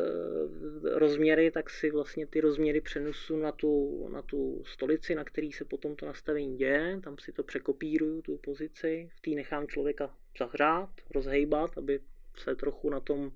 rozměry, 0.99 1.51
tak 1.51 1.69
si 1.69 1.91
vlastně 1.91 2.27
ty 2.27 2.41
rozměry 2.41 2.81
přenesu 2.81 3.37
na 3.37 3.51
tu, 3.51 4.07
na 4.11 4.21
tu 4.21 4.63
stolici, 4.65 5.15
na 5.15 5.23
který 5.23 5.51
se 5.51 5.65
potom 5.65 5.95
to 5.95 6.05
nastavení 6.05 6.57
děje. 6.57 6.99
Tam 7.03 7.17
si 7.17 7.31
to 7.31 7.43
překopíruju, 7.43 8.21
tu 8.21 8.37
pozici. 8.37 9.09
V 9.15 9.21
té 9.21 9.29
nechám 9.29 9.67
člověka 9.67 10.15
zahřát, 10.39 10.89
rozhejbat, 11.15 11.77
aby 11.77 11.99
se 12.37 12.55
trochu 12.55 12.89
na 12.89 12.99
tom, 12.99 13.31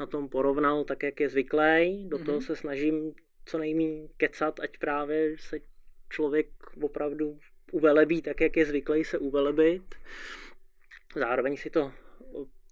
na 0.00 0.06
tom 0.06 0.28
porovnal 0.28 0.84
tak, 0.84 1.02
jak 1.02 1.20
je 1.20 1.28
zvyklý. 1.28 2.08
Do 2.08 2.16
mm-hmm. 2.16 2.24
toho 2.24 2.40
se 2.40 2.56
snažím 2.56 3.14
co 3.46 3.58
nejméně 3.58 4.08
kecat, 4.16 4.60
ať 4.60 4.78
právě 4.78 5.36
se 5.38 5.60
člověk 6.14 6.46
opravdu 6.80 7.38
uvelebí 7.72 8.22
tak, 8.22 8.40
jak 8.40 8.56
je 8.56 8.66
zvyklý 8.66 9.04
se 9.04 9.18
uvelebit. 9.18 9.94
Zároveň 11.16 11.56
si 11.56 11.70
to 11.70 11.92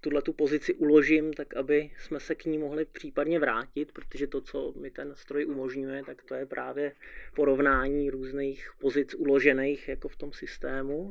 tuhle 0.00 0.22
tu 0.22 0.32
pozici 0.32 0.74
uložím, 0.74 1.32
tak 1.32 1.56
aby 1.56 1.90
jsme 1.98 2.20
se 2.20 2.34
k 2.34 2.44
ní 2.44 2.58
mohli 2.58 2.84
případně 2.84 3.38
vrátit, 3.38 3.92
protože 3.92 4.26
to, 4.26 4.40
co 4.40 4.72
mi 4.72 4.90
ten 4.90 5.14
stroj 5.14 5.46
umožňuje, 5.46 6.02
tak 6.04 6.22
to 6.22 6.34
je 6.34 6.46
právě 6.46 6.92
porovnání 7.34 8.10
různých 8.10 8.70
pozic 8.80 9.14
uložených 9.14 9.88
jako 9.88 10.08
v 10.08 10.16
tom 10.16 10.32
systému. 10.32 11.10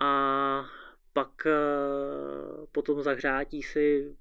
A 0.00 0.64
pak 1.12 1.46
eh, 1.46 1.52
potom 2.72 3.02
zahřátí 3.02 3.62
si 3.62 4.16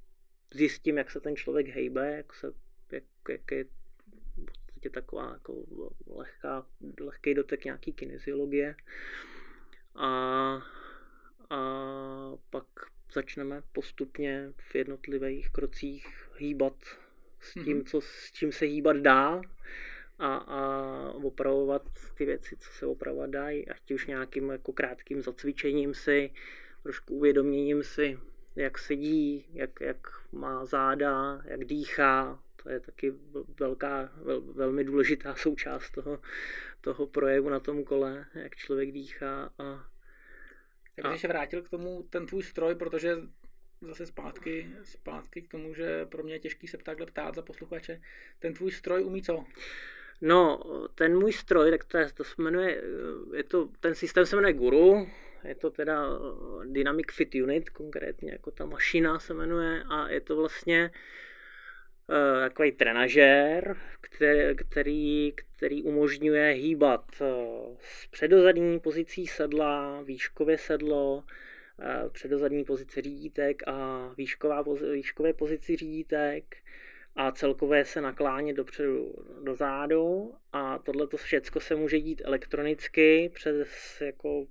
zjistím, 0.53 0.97
jak 0.97 1.11
se 1.11 1.19
ten 1.19 1.35
člověk 1.35 1.67
hejbe, 1.67 2.15
jak, 2.17 2.33
se, 2.33 2.53
jak, 2.91 3.03
jak 3.29 3.51
je 3.51 3.65
je 4.85 4.91
taková 4.91 5.31
jako 5.33 5.55
lehká, 6.07 6.65
lehký 7.01 7.33
dotek 7.33 7.65
nějaký 7.65 7.93
kineziologie. 7.93 8.75
A, 9.95 10.07
a 11.49 11.59
pak 12.49 12.65
začneme 13.13 13.61
postupně 13.71 14.53
v 14.57 14.75
jednotlivých 14.75 15.49
krocích 15.49 16.07
hýbat 16.37 16.75
s 17.39 17.53
tím, 17.53 17.81
mm-hmm. 17.81 17.89
co, 17.89 18.01
s 18.01 18.31
čím 18.31 18.51
se 18.51 18.65
hýbat 18.65 18.97
dá 18.97 19.41
a, 20.19 20.35
a 20.35 21.11
opravovat 21.11 21.81
ty 22.17 22.25
věci, 22.25 22.55
co 22.57 22.69
se 22.71 22.85
opravovat 22.85 23.29
dají, 23.29 23.67
ať 23.67 23.91
už 23.91 24.07
nějakým 24.07 24.49
jako 24.49 24.73
krátkým 24.73 25.21
zacvičením 25.21 25.93
si, 25.93 26.33
trošku 26.83 27.15
uvědoměním 27.15 27.83
si, 27.83 28.19
jak 28.55 28.77
sedí, 28.77 29.45
jak, 29.53 29.81
jak 29.81 29.97
má 30.31 30.65
záda, 30.65 31.41
jak 31.45 31.65
dýchá, 31.65 32.39
to 32.63 32.69
je 32.69 32.79
taky 32.79 33.13
velká, 33.59 34.11
vel, 34.15 34.41
velmi 34.41 34.83
důležitá 34.83 35.35
součást 35.37 35.91
toho, 35.91 36.21
toho 36.81 37.07
projevu 37.07 37.49
na 37.49 37.59
tom 37.59 37.83
kole, 37.83 38.25
jak 38.33 38.55
člověk 38.55 38.91
dýchá. 38.91 39.53
A, 39.57 39.85
a... 41.03 41.17
se 41.17 41.27
vrátil 41.27 41.61
k 41.61 41.69
tomu 41.69 42.03
ten 42.09 42.25
tvůj 42.25 42.43
stroj, 42.43 42.75
protože 42.75 43.17
zase 43.81 44.05
zpátky, 44.05 44.67
zpátky 44.83 45.41
k 45.41 45.51
tomu, 45.51 45.73
že 45.73 46.05
pro 46.05 46.23
mě 46.23 46.33
je 46.33 46.39
těžký 46.39 46.67
se 46.67 46.77
takhle 46.77 47.05
ptát 47.05 47.35
za 47.35 47.41
posluchače. 47.41 48.01
Ten 48.39 48.53
tvůj 48.53 48.71
stroj 48.71 49.03
umí 49.03 49.21
co? 49.21 49.45
No, 50.21 50.59
ten 50.95 51.19
můj 51.19 51.33
stroj, 51.33 51.71
tak 51.71 51.83
to, 51.83 51.97
je, 51.97 52.13
to 52.13 52.23
se 52.23 52.33
jmenuje, 52.37 52.83
je 53.33 53.43
to, 53.43 53.69
ten 53.79 53.95
systém 53.95 54.25
se 54.25 54.35
jmenuje 54.35 54.53
Guru, 54.53 55.07
je 55.43 55.55
to 55.55 55.69
teda 55.69 56.05
Dynamic 56.65 57.05
Fit 57.11 57.35
Unit, 57.35 57.69
konkrétně 57.69 58.31
jako 58.31 58.51
ta 58.51 58.65
mašina 58.65 59.19
se 59.19 59.33
jmenuje 59.33 59.83
a 59.83 60.09
je 60.09 60.21
to 60.21 60.35
vlastně 60.35 60.91
uh, 60.93 60.95
takový 62.41 62.71
trenažér, 62.71 63.77
který, 64.01 64.55
který, 64.55 65.33
který 65.57 65.83
umožňuje 65.83 66.51
hýbat 66.51 67.05
uh, 67.21 67.75
s 67.79 68.07
předozadní 68.07 68.79
pozicí 68.79 69.27
sedla, 69.27 70.01
výškově 70.01 70.57
sedlo, 70.57 71.15
uh, 71.15 72.09
předozadní 72.09 72.63
pozici 72.63 73.01
řídítek 73.01 73.67
a 73.67 74.07
výšková, 74.17 74.63
výškové 74.93 75.33
pozici 75.33 75.75
řídítek 75.75 76.55
a 77.15 77.31
celkové 77.31 77.85
se 77.85 78.01
naklánět 78.01 78.57
dopředu 78.57 79.13
do 79.43 79.55
zádu. 79.55 80.33
A 80.53 80.77
tohle 80.77 81.07
to 81.07 81.17
všechno 81.17 81.61
se 81.61 81.75
může 81.75 81.99
dít 81.99 82.21
elektronicky 82.25 83.31
přes 83.33 84.01
jako 84.01 84.45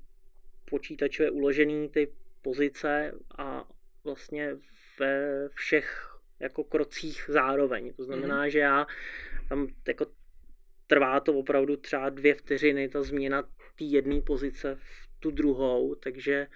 počítačové 0.65 1.31
uložený 1.31 1.89
ty 1.89 2.13
pozice 2.43 3.13
a 3.39 3.69
vlastně 4.05 4.57
ve 4.99 5.49
všech 5.55 6.10
jako 6.41 6.65
krocích 6.65 7.25
zároveň. 7.29 7.93
To 7.93 8.05
znamená, 8.05 8.45
mm-hmm. 8.45 8.51
že 8.51 8.59
já 8.59 8.87
tam 9.49 9.67
jako 9.89 10.07
trvá 10.87 11.21
to 11.21 11.35
opravdu 11.35 11.77
třeba 11.77 12.09
dvě 12.09 12.35
vteřiny, 12.35 12.89
ta 12.89 13.03
změna 13.03 13.43
té 13.43 13.85
jedné 13.85 14.21
pozice 14.21 14.75
v 14.75 15.09
tu 15.21 15.31
druhou, 15.31 15.95
takže 15.95 16.47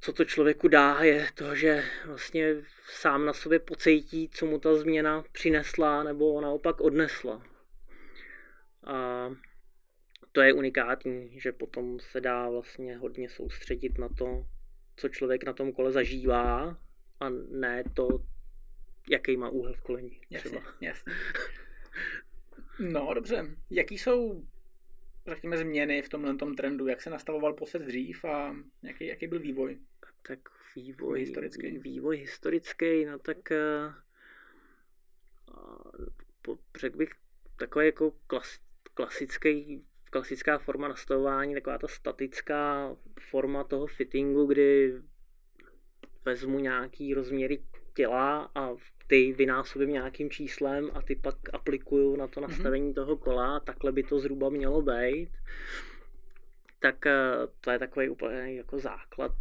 co 0.00 0.12
to 0.12 0.24
člověku 0.24 0.68
dá, 0.68 1.02
je 1.02 1.26
to, 1.34 1.54
že 1.54 1.84
vlastně 2.06 2.54
sám 2.84 3.24
na 3.24 3.32
sobě 3.32 3.58
pocítí, 3.58 4.28
co 4.28 4.46
mu 4.46 4.58
ta 4.58 4.74
změna 4.74 5.24
přinesla 5.32 6.02
nebo 6.02 6.40
naopak 6.40 6.80
odnesla. 6.80 7.42
A 8.84 9.30
to 10.32 10.40
je 10.40 10.52
unikátní, 10.52 11.40
že 11.40 11.52
potom 11.52 12.00
se 12.00 12.20
dá 12.20 12.50
vlastně 12.50 12.96
hodně 12.96 13.28
soustředit 13.28 13.98
na 13.98 14.08
to, 14.08 14.46
co 14.96 15.08
člověk 15.08 15.44
na 15.44 15.52
tom 15.52 15.72
kole 15.72 15.92
zažívá 15.92 16.78
a 17.20 17.28
ne 17.50 17.84
to, 17.94 18.08
jaký 19.10 19.36
má 19.36 19.48
úhel 19.48 19.74
v 19.74 19.80
koleni. 19.80 20.20
Třeba. 20.36 20.60
Jasně, 20.60 20.88
jasně. 20.88 21.12
No, 22.78 23.14
dobře. 23.14 23.56
Jaký 23.70 23.98
jsou 23.98 24.44
řekněme, 25.26 25.58
změny 25.58 26.02
v 26.02 26.08
tomhle 26.08 26.34
tom 26.34 26.54
trendu? 26.54 26.86
Jak 26.86 27.02
se 27.02 27.10
nastavoval 27.10 27.52
posed 27.52 27.82
dřív 27.82 28.24
a 28.24 28.56
jaký, 28.82 29.06
jaký 29.06 29.26
byl 29.26 29.40
vývoj? 29.40 29.78
Tak 30.22 30.38
vývoj 30.76 31.20
historický. 31.20 31.78
Vývoj 31.78 32.16
historický, 32.16 33.04
no 33.04 33.18
tak 33.18 33.52
uh, 36.46 36.56
řekl 36.80 36.96
bych 36.96 37.10
takový 37.56 37.86
jako 37.86 38.12
klas, 38.26 38.60
klasický 38.94 39.84
klasická 40.10 40.58
forma 40.58 40.88
nastavování, 40.88 41.54
taková 41.54 41.78
ta 41.78 41.88
statická 41.88 42.90
forma 43.20 43.64
toho 43.64 43.86
fittingu, 43.86 44.46
kdy 44.46 44.94
vezmu 46.24 46.58
nějaký 46.58 47.14
rozměry 47.14 47.62
těla 47.96 48.50
a 48.54 48.70
ty 49.06 49.32
vynásobím 49.32 49.92
nějakým 49.92 50.30
číslem 50.30 50.90
a 50.94 51.02
ty 51.02 51.16
pak 51.16 51.34
aplikuju 51.52 52.16
na 52.16 52.26
to 52.26 52.40
mhm. 52.40 52.50
nastavení 52.50 52.90
mm-hmm. 52.90 52.94
toho 52.94 53.16
kola, 53.16 53.60
takhle 53.60 53.92
by 53.92 54.02
to 54.02 54.18
zhruba 54.18 54.48
mělo 54.48 54.82
být. 54.82 55.28
Tak 56.80 57.06
eh, 57.06 57.12
to 57.60 57.70
je 57.70 57.78
takový 57.78 58.08
úplně 58.08 58.54
jako 58.54 58.78
základ. 58.78 59.32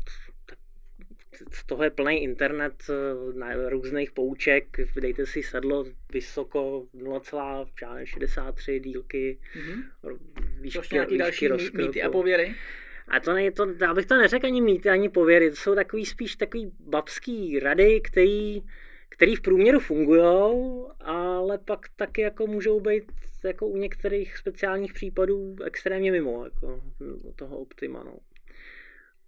Z 1.51 1.65
toho 1.65 1.83
je 1.83 1.89
plný 1.89 2.23
internet 2.23 2.83
eh, 2.89 2.93
na 3.37 3.69
různých 3.69 4.11
pouček. 4.11 4.77
Dejte 5.01 5.25
si 5.25 5.43
sedlo 5.43 5.85
vysoko 6.11 6.87
0,63 6.95 8.79
dílky. 8.79 9.39
Mm-hmm. 9.55 9.83
Výšky, 10.61 10.95
nějaký 10.95 11.17
další 11.17 11.49
mýty 11.73 12.03
a 12.03 12.09
pověry? 12.09 12.55
A 13.07 13.19
to 13.19 13.33
ne, 13.33 13.51
to, 13.51 13.67
já 13.81 13.93
bych 13.93 14.05
to 14.05 14.17
neřekl 14.17 14.45
ani 14.45 14.61
mýty, 14.61 14.89
ani 14.89 15.09
pověry. 15.09 15.49
To 15.49 15.55
jsou 15.55 15.75
takový 15.75 16.05
spíš 16.05 16.35
takový 16.35 16.71
babský 16.79 17.59
rady, 17.59 18.01
který 18.01 18.63
který 19.15 19.35
v 19.35 19.41
průměru 19.41 19.79
fungují, 19.79 20.21
ale 20.99 21.57
pak 21.57 21.89
taky 21.95 22.21
jako 22.21 22.47
můžou 22.47 22.79
být 22.79 23.11
jako 23.43 23.67
u 23.67 23.77
některých 23.77 24.37
speciálních 24.37 24.93
případů 24.93 25.55
extrémně 25.65 26.11
mimo 26.11 26.43
jako 26.45 26.83
toho 27.35 27.57
optima. 27.57 28.03
No. 28.03 28.17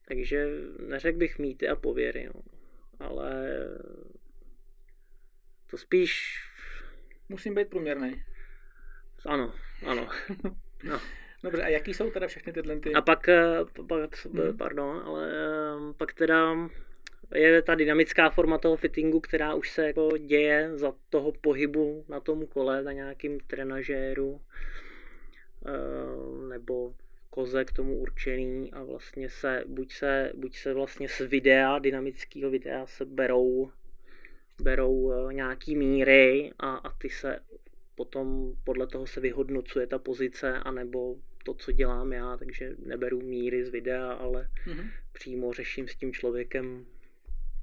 Takže 0.08 0.48
neřekl 0.88 1.18
bych 1.18 1.40
mýty 1.40 1.68
a 1.68 1.76
pověry, 1.76 2.30
no. 2.36 2.42
ale 3.00 3.48
to 5.70 5.78
spíš... 5.78 6.44
Musím 7.30 7.56
být 7.56 7.70
průměrný. 7.70 8.24
Ano, 9.26 9.54
ano. 9.86 10.10
No. 10.84 11.02
Dobře, 11.48 11.64
a 11.64 11.68
jaký 11.68 11.94
jsou 11.94 12.12
teda 12.12 12.28
všechny 12.28 12.54
tyhle 12.54 12.80
ty... 12.80 12.94
A 12.94 13.02
pak, 13.02 13.30
eh, 13.30 13.44
pak 13.88 14.26
hmm. 14.26 14.58
pardon, 14.58 15.02
ale 15.06 15.32
eh, 15.32 15.94
pak 15.98 16.14
teda 16.14 16.56
je 17.36 17.62
ta 17.62 17.76
dynamická 17.76 18.30
forma 18.30 18.58
toho 18.58 18.76
fittingu, 18.76 19.20
která 19.20 19.54
už 19.54 19.70
se 19.70 19.88
jako 19.88 20.18
děje 20.18 20.70
za 20.74 20.94
toho 21.10 21.32
pohybu 21.32 22.06
na 22.10 22.20
tom 22.20 22.46
kole, 22.46 22.84
na 22.84 22.92
nějakým 22.92 23.40
trenažéru 23.40 24.42
eh, 25.66 26.50
nebo 26.50 26.94
koze 27.30 27.66
k 27.66 27.72
tomu 27.72 27.98
určený 27.98 28.74
a 28.74 28.84
vlastně 28.84 29.30
se 29.30 29.64
buď 29.68 29.94
se, 29.94 30.32
buď 30.36 30.58
se 30.58 30.74
vlastně 30.74 31.10
z 31.10 31.20
videa, 31.20 31.80
dynamického 31.80 32.52
videa 32.52 32.86
se 32.86 33.06
berou, 33.06 33.72
berou 34.62 35.30
nějaký 35.30 35.76
míry 35.76 36.52
a, 36.60 36.76
a 36.76 36.90
ty 36.90 37.10
se 37.10 37.40
potom 37.96 38.54
podle 38.64 38.88
toho 38.88 39.08
se 39.08 39.20
vyhodnocuje 39.20 39.88
ta 39.88 40.00
pozice, 40.00 40.54
anebo 40.54 41.16
to, 41.48 41.54
co 41.54 41.72
dělám 41.72 42.14
já, 42.14 42.38
takže 42.38 42.76
neberu 42.86 43.22
míry 43.22 43.66
z 43.66 43.70
videa, 43.70 44.14
ale 44.14 44.50
mm-hmm. 44.66 44.92
přímo 45.14 45.54
řeším 45.54 45.88
s 45.88 45.96
tím 45.96 46.14
člověkem 46.14 46.86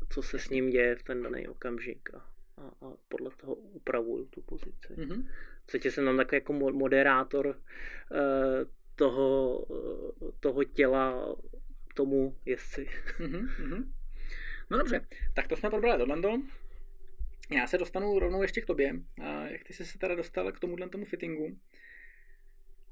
co 0.09 0.23
se 0.23 0.39
s 0.39 0.51
ním 0.51 0.71
děje 0.71 0.97
v 0.97 1.03
ten 1.03 1.23
daný 1.23 1.49
okamžik 1.49 2.15
a, 2.15 2.19
a, 2.57 2.87
a 2.87 2.93
podle 3.09 3.31
toho 3.31 3.55
upravuju 3.55 4.27
tu 4.27 4.43
pozici. 4.43 4.93
Mm-hmm. 4.97 5.29
V 5.67 5.91
jsem 5.91 6.05
tam 6.05 6.17
takový 6.17 6.37
jako 6.37 6.53
moderátor 6.53 7.47
uh, 7.47 7.57
toho, 8.95 9.59
uh, 9.59 10.31
toho 10.41 10.65
těla 10.65 11.37
tomu 11.95 12.37
jezdci. 12.45 12.89
Mm-hmm. 13.19 13.85
No 14.71 14.79
dobře, 14.79 15.07
tak 15.35 15.49
to 15.49 15.57
jsme 15.57 15.71
probrali 15.71 16.03
Orlando. 16.03 16.39
Já 17.51 17.67
se 17.67 17.79
dostanu 17.79 18.19
rovnou 18.19 18.43
ještě 18.43 18.61
k 18.61 18.67
tobě. 18.67 18.95
A 19.23 19.47
jak 19.47 19.65
ty 19.65 19.73
jsi 19.73 19.87
se 19.87 19.99
teda 19.99 20.15
dostal 20.15 20.53
k 20.53 20.61
tomuhle 20.61 20.89
tomu 20.89 21.05
fittingu? 21.05 21.59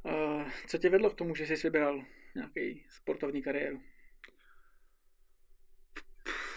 Uh, 0.05 0.51
co 0.67 0.79
tě 0.79 0.91
vedlo 0.91 1.11
k 1.11 1.15
tomu, 1.15 1.35
že 1.35 1.47
jsi 1.47 1.55
vybral 1.55 2.05
nějaký 2.35 2.85
sportovní 2.89 3.43
kariéru? 3.43 3.81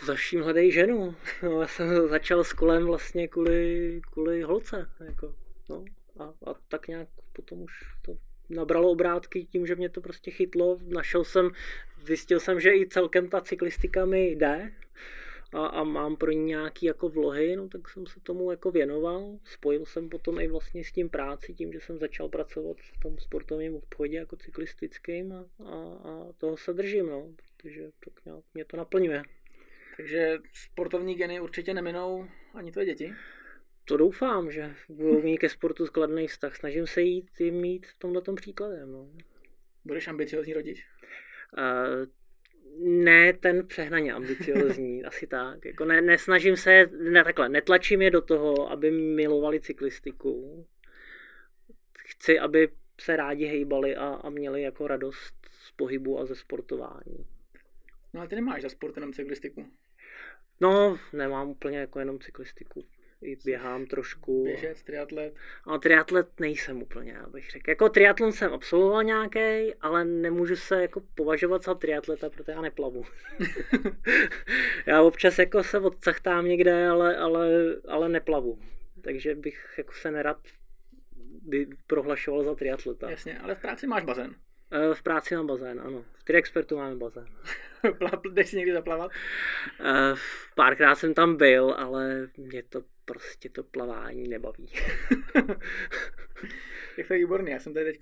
za 0.05 0.15
vším 0.15 0.41
hledej 0.41 0.71
ženu. 0.71 1.15
No, 1.43 1.61
já 1.61 1.67
jsem 1.67 2.07
začal 2.07 2.43
s 2.43 2.53
kolem 2.53 2.85
vlastně 2.85 3.27
kvůli, 3.27 4.01
kvůli 4.11 4.41
holce. 4.41 4.89
Jako, 5.05 5.35
no, 5.69 5.85
a, 6.19 6.23
a, 6.23 6.53
tak 6.67 6.87
nějak 6.87 7.07
potom 7.33 7.61
už 7.61 7.73
to 8.05 8.17
nabralo 8.49 8.89
obrátky 8.89 9.45
tím, 9.45 9.67
že 9.67 9.75
mě 9.75 9.89
to 9.89 10.01
prostě 10.01 10.31
chytlo. 10.31 10.79
Našel 10.81 11.23
jsem, 11.23 11.49
zjistil 12.05 12.39
jsem, 12.39 12.59
že 12.59 12.75
i 12.75 12.87
celkem 12.87 13.29
ta 13.29 13.41
cyklistika 13.41 14.05
mi 14.05 14.27
jde 14.27 14.71
a, 15.53 15.65
a 15.65 15.83
mám 15.83 16.15
pro 16.15 16.31
ní 16.31 16.45
nějaký 16.45 16.85
jako 16.85 17.09
vlohy, 17.09 17.55
no 17.55 17.67
tak 17.69 17.89
jsem 17.89 18.05
se 18.05 18.19
tomu 18.19 18.51
jako 18.51 18.71
věnoval. 18.71 19.39
Spojil 19.43 19.85
jsem 19.85 20.09
potom 20.09 20.39
i 20.39 20.47
vlastně 20.47 20.83
s 20.83 20.91
tím 20.91 21.09
práci, 21.09 21.53
tím, 21.53 21.73
že 21.73 21.79
jsem 21.79 21.99
začal 21.99 22.29
pracovat 22.29 22.77
v 22.77 22.99
tom 22.99 23.17
sportovním 23.19 23.75
obchodě 23.75 24.17
jako 24.17 24.35
cyklistickým 24.35 25.33
a, 25.33 25.45
a, 25.65 25.73
a 26.09 26.33
toho 26.37 26.57
se 26.57 26.73
držím, 26.73 27.05
no, 27.05 27.29
protože 27.35 27.91
tak 28.05 28.25
nějak 28.25 28.43
mě 28.53 28.65
to 28.65 28.77
naplňuje. 28.77 29.23
Takže 29.97 30.37
sportovní 30.53 31.15
geny 31.15 31.39
určitě 31.39 31.73
neminou 31.73 32.27
ani 32.53 32.71
tvoje 32.71 32.85
děti? 32.85 33.13
To 33.85 33.97
doufám, 33.97 34.51
že 34.51 34.75
budou 34.89 35.21
mít 35.21 35.37
ke 35.37 35.49
sportu 35.49 35.85
skladný 35.85 36.27
vztah. 36.27 36.55
Snažím 36.55 36.87
se 36.87 37.01
jít 37.01 37.29
jim 37.39 37.55
mít 37.55 37.85
v 37.85 37.99
tomhle 37.99 38.21
příkladem. 38.35 38.91
No. 38.91 39.09
Budeš 39.85 40.07
ambiciozní 40.07 40.53
rodič? 40.53 40.85
Uh, 41.57 42.05
ne 42.79 43.33
ten 43.33 43.67
přehnaně 43.67 44.13
ambiciozní, 44.13 45.03
asi 45.05 45.27
tak. 45.27 45.65
Jako 45.65 45.85
ne, 45.85 46.01
nesnažím 46.01 46.57
se, 46.57 46.85
ne 46.85 47.23
takhle, 47.23 47.49
netlačím 47.49 48.01
je 48.01 48.11
do 48.11 48.21
toho, 48.21 48.71
aby 48.71 48.91
milovali 48.91 49.59
cyklistiku. 49.59 50.65
Chci, 51.97 52.39
aby 52.39 52.69
se 53.01 53.15
rádi 53.15 53.45
hejbali 53.45 53.95
a, 53.95 54.07
a 54.07 54.29
měli 54.29 54.61
jako 54.61 54.87
radost 54.87 55.35
z 55.51 55.71
pohybu 55.71 56.19
a 56.19 56.25
ze 56.25 56.35
sportování. 56.35 57.25
No 58.13 58.19
ale 58.19 58.29
ty 58.29 58.35
nemáš 58.35 58.61
za 58.61 58.69
sport 58.69 58.97
jenom 58.97 59.13
cyklistiku. 59.13 59.71
No, 60.61 60.99
nemám 61.13 61.49
úplně 61.49 61.77
jako 61.77 61.99
jenom 61.99 62.19
cyklistiku. 62.19 62.85
I 63.25 63.37
běhám 63.45 63.85
trošku. 63.85 64.43
Běžec, 64.43 64.83
triatlet. 64.83 65.35
A 65.65 65.77
triatlet 65.77 66.39
nejsem 66.39 66.81
úplně, 66.81 67.11
já 67.11 67.27
bych 67.27 67.49
řekl. 67.49 67.69
Jako 67.69 67.89
triatlon 67.89 68.31
jsem 68.31 68.53
absolvoval 68.53 69.03
nějaký, 69.03 69.73
ale 69.81 70.05
nemůžu 70.05 70.55
se 70.55 70.81
jako 70.81 71.01
považovat 71.15 71.63
za 71.63 71.73
triatleta, 71.73 72.29
protože 72.29 72.51
já 72.51 72.61
neplavu. 72.61 73.03
já 74.85 75.01
občas 75.01 75.39
jako 75.39 75.63
se 75.63 75.79
odcachtám 75.79 76.45
někde, 76.45 76.87
ale, 76.87 77.17
ale, 77.17 77.49
ale 77.87 78.09
neplavu. 78.09 78.59
Takže 79.01 79.35
bych 79.35 79.73
jako 79.77 79.93
se 79.93 80.11
nerad 80.11 80.37
by 81.41 81.67
prohlašoval 81.87 82.43
za 82.43 82.55
triatleta. 82.55 83.09
Jasně, 83.09 83.39
ale 83.39 83.55
v 83.55 83.59
práci 83.59 83.87
máš 83.87 84.03
bazén. 84.03 84.35
Eh, 84.75 84.93
v 84.93 85.03
práci 85.03 85.35
mám 85.35 85.47
bazén, 85.47 85.81
ano. 85.81 86.05
V 86.13 86.23
T-Expertu 86.23 86.77
máme 86.77 86.95
bazén. 86.95 87.27
Jdeš 88.31 88.49
si 88.49 88.57
někdy 88.57 88.73
zaplavat? 88.73 89.11
Uh, 89.79 90.17
párkrát 90.55 90.95
jsem 90.95 91.13
tam 91.13 91.37
byl, 91.37 91.75
ale 91.77 92.29
mě 92.37 92.63
to 92.63 92.81
prostě 93.05 93.49
to 93.49 93.63
plavání 93.63 94.27
nebaví. 94.27 94.69
Jak 96.97 97.07
to 97.07 97.13
je 97.13 97.19
výborný. 97.19 97.51
Já 97.51 97.59
jsem 97.59 97.73
tady 97.73 97.85
teď 97.85 98.01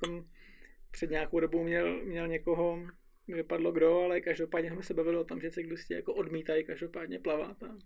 před 0.92 1.10
nějakou 1.10 1.40
dobou 1.40 1.64
měl, 1.64 2.04
měl 2.04 2.28
někoho, 2.28 2.80
vypadlo 3.28 3.72
kdo, 3.72 4.00
ale 4.00 4.22
každopádně 4.22 4.72
jsme 4.72 4.84
se 4.84 4.94
bavili 4.94 5.18
o 5.18 5.24
tom, 5.24 5.42
že 5.42 5.52
cyklisti 5.52 5.94
jako 5.94 6.14
odmítají 6.14 6.64
každopádně 6.64 7.20
plavat. 7.20 7.64
A... 7.64 7.78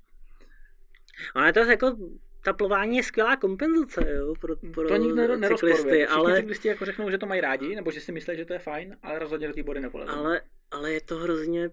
Ale 1.33 1.53
to 1.53 1.59
je 1.59 1.67
jako 1.67 1.97
ta 2.43 2.53
plování 2.53 2.97
je 2.97 3.03
skvělá 3.03 3.35
kompenzace 3.35 4.11
jo, 4.11 4.33
pro, 4.41 4.55
pro 4.73 4.87
to 4.87 4.95
nikdo 4.95 5.47
cyklisty, 5.47 6.07
ale... 6.07 6.35
cyklisti 6.35 6.67
jako 6.67 6.85
řeknou, 6.85 7.09
že 7.09 7.17
to 7.17 7.25
mají 7.25 7.41
rádi, 7.41 7.75
nebo 7.75 7.91
že 7.91 8.01
si 8.01 8.11
myslí, 8.11 8.37
že 8.37 8.45
to 8.45 8.53
je 8.53 8.59
fajn, 8.59 8.97
ale 9.03 9.19
rozhodně 9.19 9.47
do 9.47 9.53
té 9.53 9.63
body 9.63 9.79
nepolezou. 9.79 10.13
Ale, 10.13 10.41
ale 10.71 10.93
je 10.93 11.01
to 11.01 11.15
hrozně 11.15 11.69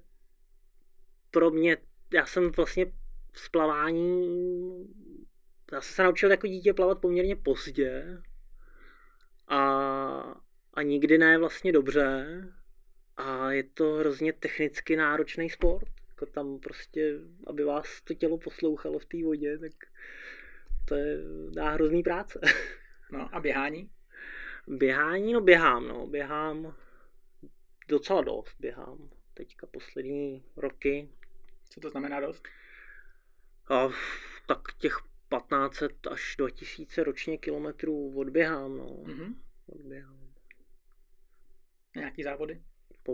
pro 1.30 1.50
mě, 1.50 1.76
já 2.12 2.26
jsem 2.26 2.50
vlastně 2.50 2.92
z 3.34 3.48
plavání, 3.48 4.86
já 5.72 5.80
jsem 5.80 5.94
se 5.94 6.02
naučil 6.02 6.30
jako 6.30 6.46
dítě 6.46 6.74
plavat 6.74 7.00
poměrně 7.00 7.36
pozdě 7.36 8.22
a, 9.48 9.60
a 10.74 10.82
nikdy 10.82 11.18
ne 11.18 11.38
vlastně 11.38 11.72
dobře 11.72 12.26
a 13.16 13.52
je 13.52 13.62
to 13.62 13.92
hrozně 13.92 14.32
technicky 14.32 14.96
náročný 14.96 15.50
sport. 15.50 15.88
Jako 16.08 16.26
tam 16.26 16.58
prostě, 16.58 17.18
aby 17.46 17.64
vás 17.64 18.02
to 18.04 18.14
tělo 18.14 18.38
poslouchalo 18.38 18.98
v 18.98 19.04
té 19.04 19.24
vodě, 19.24 19.58
tak 19.58 19.72
to 20.84 20.94
je, 20.94 21.18
dá 21.50 21.70
hrozný 21.70 22.02
práce. 22.02 22.40
No 23.12 23.34
a 23.34 23.40
běhání? 23.40 23.90
Běhání, 24.68 25.32
no 25.32 25.40
běhám, 25.40 25.88
no, 25.88 26.06
běhám 26.06 26.76
docela 27.88 28.22
dost, 28.22 28.56
běhám 28.60 29.10
teďka 29.34 29.66
poslední 29.66 30.44
roky. 30.56 31.08
Co 31.70 31.80
to 31.80 31.90
znamená 31.90 32.20
dost? 32.20 32.48
A, 33.68 33.88
tak 34.46 34.60
těch 34.78 34.96
1500 35.38 36.06
až 36.06 36.34
2000 36.38 37.04
ročně 37.04 37.38
kilometrů 37.38 38.18
odběhám, 38.18 38.76
no. 38.76 38.86
Mm-hmm. 38.86 39.34
Odběhám. 39.66 40.34
Nějaký 41.96 42.22
závody? 42.22 42.62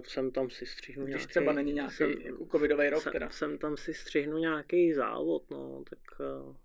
Jsem 0.04 0.30
tam 0.30 0.50
si 0.50 0.66
střihnu 0.66 1.04
Když 1.04 1.14
nějaký... 1.14 1.26
třeba 1.26 1.52
není 1.52 1.72
nějaký 1.72 1.94
jsem, 1.94 2.10
jako 2.10 2.46
covidový 2.46 2.90
rok 2.90 3.02
jsem, 3.02 3.12
teda. 3.12 3.30
Jsem 3.30 3.58
tam 3.58 3.76
si 3.76 3.94
střihnu 3.94 4.38
nějaký 4.38 4.92
závod, 4.92 5.50
no, 5.50 5.84
tak 5.90 5.98
uh, 6.20 6.56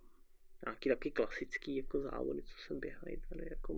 nějaký 0.65 0.89
taky 0.89 1.12
klasický 1.12 1.76
jako 1.76 2.00
závody, 2.00 2.41
co 2.41 2.58
se 2.58 2.74
běhají 2.74 3.18
tady. 3.30 3.48
Jako, 3.50 3.76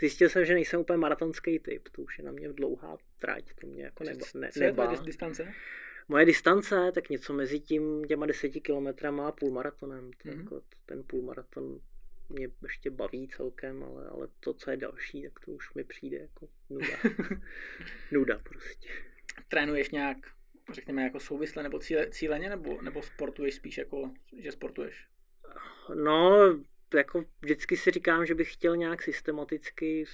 zjistil 0.00 0.28
jsem, 0.28 0.44
že 0.44 0.54
nejsem 0.54 0.80
úplně 0.80 0.96
maratonský 0.96 1.58
typ, 1.58 1.88
to 1.88 2.02
už 2.02 2.18
je 2.18 2.24
na 2.24 2.32
mě 2.32 2.48
dlouhá 2.48 2.96
trať, 3.18 3.54
to 3.60 3.66
mě 3.66 3.84
jako 3.84 4.04
neba, 4.04 4.26
ne, 4.34 4.50
nebá. 4.56 4.94
distance? 4.96 5.52
Moje 6.08 6.24
distance, 6.24 6.92
tak 6.94 7.08
něco 7.08 7.32
mezi 7.32 7.60
tím 7.60 8.04
těma 8.04 8.26
deseti 8.26 8.60
kilometrama 8.60 9.28
a 9.28 9.32
půlmaratonem. 9.32 10.10
Mm-hmm. 10.10 10.38
Jako, 10.38 10.62
ten 10.86 11.02
půlmaraton 11.02 11.80
mě 12.28 12.48
ještě 12.62 12.90
baví 12.90 13.28
celkem, 13.28 13.82
ale, 13.82 14.06
ale 14.06 14.28
to, 14.40 14.54
co 14.54 14.70
je 14.70 14.76
další, 14.76 15.22
tak 15.22 15.44
to 15.44 15.52
už 15.52 15.74
mi 15.74 15.84
přijde 15.84 16.18
jako 16.18 16.48
nuda. 16.70 16.96
nuda 18.12 18.38
prostě. 18.38 18.88
Trénuješ 19.48 19.90
nějak, 19.90 20.16
řekněme, 20.72 21.02
jako 21.02 21.20
souvisle 21.20 21.62
nebo 21.62 21.78
cíle, 21.78 22.10
cíleně, 22.10 22.48
nebo, 22.48 22.82
nebo 22.82 23.02
sportuješ 23.02 23.54
spíš 23.54 23.78
jako, 23.78 24.14
že 24.38 24.52
sportuješ? 24.52 25.06
No, 25.94 26.38
jako 26.94 27.24
vždycky 27.40 27.76
si 27.76 27.90
říkám, 27.90 28.26
že 28.26 28.34
bych 28.34 28.52
chtěl 28.52 28.76
nějak 28.76 29.02
systematicky 29.02 30.04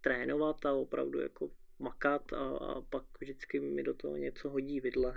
trénovat 0.00 0.66
a 0.66 0.72
opravdu 0.72 1.20
jako 1.20 1.50
makat 1.78 2.32
a, 2.32 2.56
a 2.56 2.80
pak 2.80 3.02
vždycky 3.20 3.60
mi 3.60 3.82
do 3.82 3.94
toho 3.94 4.16
něco 4.16 4.50
hodí 4.50 4.80
vidle. 4.80 5.14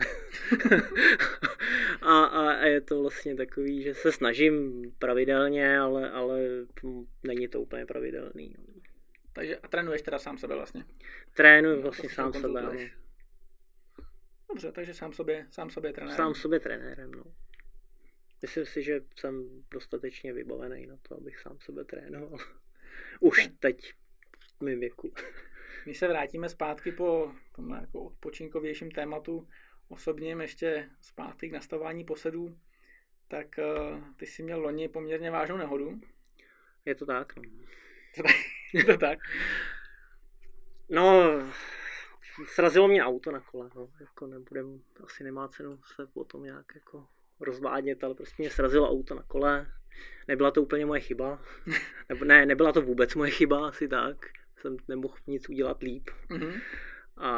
a, 2.01 2.23
a, 2.23 2.51
a 2.51 2.65
je 2.65 2.82
to 2.82 3.01
vlastně 3.01 3.36
takový, 3.36 3.84
že 3.84 3.93
se 3.93 4.12
snažím 4.12 4.84
pravidelně, 4.99 5.79
ale, 5.79 6.12
ale 6.12 6.39
není 7.23 7.47
to 7.47 7.62
úplně 7.62 7.86
pravidelný. 7.86 8.55
Takže 9.34 9.58
a 9.58 9.67
trénuješ 9.67 10.01
teda 10.01 10.19
sám 10.19 10.38
sebe 10.38 10.55
vlastně? 10.55 10.86
Trénuji 11.34 11.75
no, 11.75 11.82
vlastně 11.82 12.10
sám 12.10 12.34
sebe. 12.34 12.89
Dobře, 14.49 14.71
takže 14.71 14.93
sám 14.93 15.13
sobě, 15.13 15.47
sám 15.49 15.69
sobě 15.69 15.93
trenérem. 15.93 16.17
Sám 16.17 16.36
sobě 16.36 16.60
trenérem, 16.60 17.12
no. 17.12 17.23
Myslím 18.41 18.65
si, 18.65 18.84
že 18.84 19.02
jsem 19.15 19.63
dostatečně 19.71 20.34
vybavený 20.34 20.88
na 20.88 20.97
to, 21.02 21.17
abych 21.17 21.39
sám 21.39 21.60
sebe 21.60 21.84
trénoval. 21.86 22.39
Už 23.19 23.49
teď 23.60 23.93
v 24.58 24.62
mém 24.62 24.80
věku. 24.80 25.13
Když 25.84 25.97
se 25.97 26.08
vrátíme 26.08 26.49
zpátky 26.49 26.91
po 26.91 27.32
tom 27.56 27.69
jako 27.69 28.04
odpočinkovějším 28.04 28.91
tématu, 28.91 29.47
osobním 29.88 30.41
ještě 30.41 30.89
zpátky 31.02 31.49
k 31.49 31.54
nastavování 31.54 32.04
posedů, 32.04 32.58
tak 33.28 33.47
uh, 33.58 34.04
ty 34.15 34.25
jsi 34.25 34.43
měl 34.43 34.62
loni 34.62 34.88
poměrně 34.88 35.32
vážnou 35.32 35.58
nehodu. 35.58 36.02
Je 36.86 36.95
to 36.95 37.06
tak, 37.06 37.36
no. 37.36 37.43
Je 38.73 38.84
to 38.84 38.97
tak? 38.97 39.19
No, 40.89 41.30
srazilo 42.45 42.88
mě 42.88 43.04
auto 43.04 43.32
na 43.32 43.39
kole, 43.39 43.69
no. 43.75 43.89
Jako 43.99 44.28
nebudem, 44.28 44.82
asi 45.04 45.23
nemá 45.23 45.47
cenu 45.47 45.80
se 45.95 46.08
potom 46.08 46.43
nějak 46.43 46.65
jako 46.75 47.08
rozvádět, 47.41 48.04
ale 48.04 48.15
prostě 48.15 48.43
mě 48.43 48.49
srazilo 48.49 48.89
auto 48.89 49.15
na 49.15 49.23
kole. 49.23 49.67
Nebyla 50.28 50.52
to 50.52 50.62
úplně 50.62 50.86
moje 50.86 51.02
chyba. 51.02 51.41
Nebo 52.10 52.25
ne, 52.25 52.45
nebyla 52.45 52.71
to 52.71 52.82
vůbec 52.82 53.15
moje 53.15 53.32
chyba, 53.32 53.67
asi 53.67 53.88
tak. 53.88 54.25
Jsem 54.58 54.78
nemohl 54.88 55.15
nic 55.28 55.49
udělat 55.49 55.84
líp. 55.84 56.10
Mm-hmm. 56.30 56.62
A, 57.17 57.30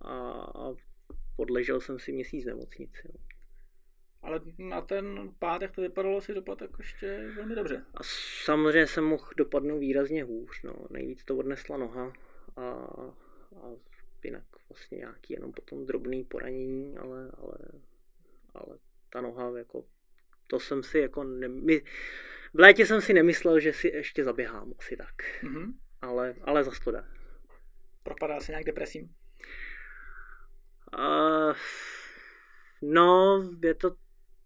a, 0.00 0.14
a 0.54 0.74
podležel 1.36 1.80
jsem 1.80 1.98
si 1.98 2.12
měsíc 2.12 2.44
v 2.44 2.46
nemocnici. 2.46 3.08
No. 3.08 3.20
Ale 4.22 4.40
na 4.58 4.80
ten 4.80 5.34
pádech 5.38 5.70
to 5.70 5.80
vypadalo 5.80 6.20
si 6.20 6.34
dopad 6.34 6.62
jako 6.62 6.82
ještě 6.82 7.32
velmi 7.36 7.54
dobře. 7.54 7.84
A 7.94 7.98
samozřejmě 8.44 8.86
jsem 8.86 9.04
mohl 9.04 9.30
dopadnout 9.36 9.78
výrazně 9.78 10.24
hůř. 10.24 10.62
No. 10.62 10.74
Nejvíc 10.90 11.24
to 11.24 11.36
odnesla 11.36 11.76
noha 11.76 12.12
a, 12.56 12.62
a 13.56 13.70
jinak 14.24 14.44
vlastně 14.68 14.98
nějaký 14.98 15.34
jenom 15.34 15.52
potom 15.52 15.86
drobný 15.86 16.24
poranění, 16.24 16.96
ale, 16.96 17.30
ale, 17.38 17.58
ale 18.54 18.78
ta 19.12 19.20
noha, 19.20 19.58
jako, 19.58 19.84
to 20.46 20.60
jsem 20.60 20.82
si 20.82 20.98
jako, 20.98 21.24
nemy... 21.24 21.82
v 22.54 22.58
létě 22.58 22.86
jsem 22.86 23.00
si 23.00 23.12
nemyslel, 23.12 23.60
že 23.60 23.72
si 23.72 23.88
ještě 23.88 24.24
zaběhám, 24.24 24.72
asi 24.78 24.96
tak. 24.96 25.14
Mm-hmm. 25.42 25.74
Ale, 26.02 26.34
ale 26.42 26.64
zase 26.64 26.80
to 26.84 26.90
jde. 26.90 27.04
Propadá 28.02 28.40
se 28.40 28.52
nějak 28.52 28.64
depresím? 28.64 29.14
Uh, 30.98 31.54
no, 32.82 33.42
je 33.62 33.74
to 33.74 33.96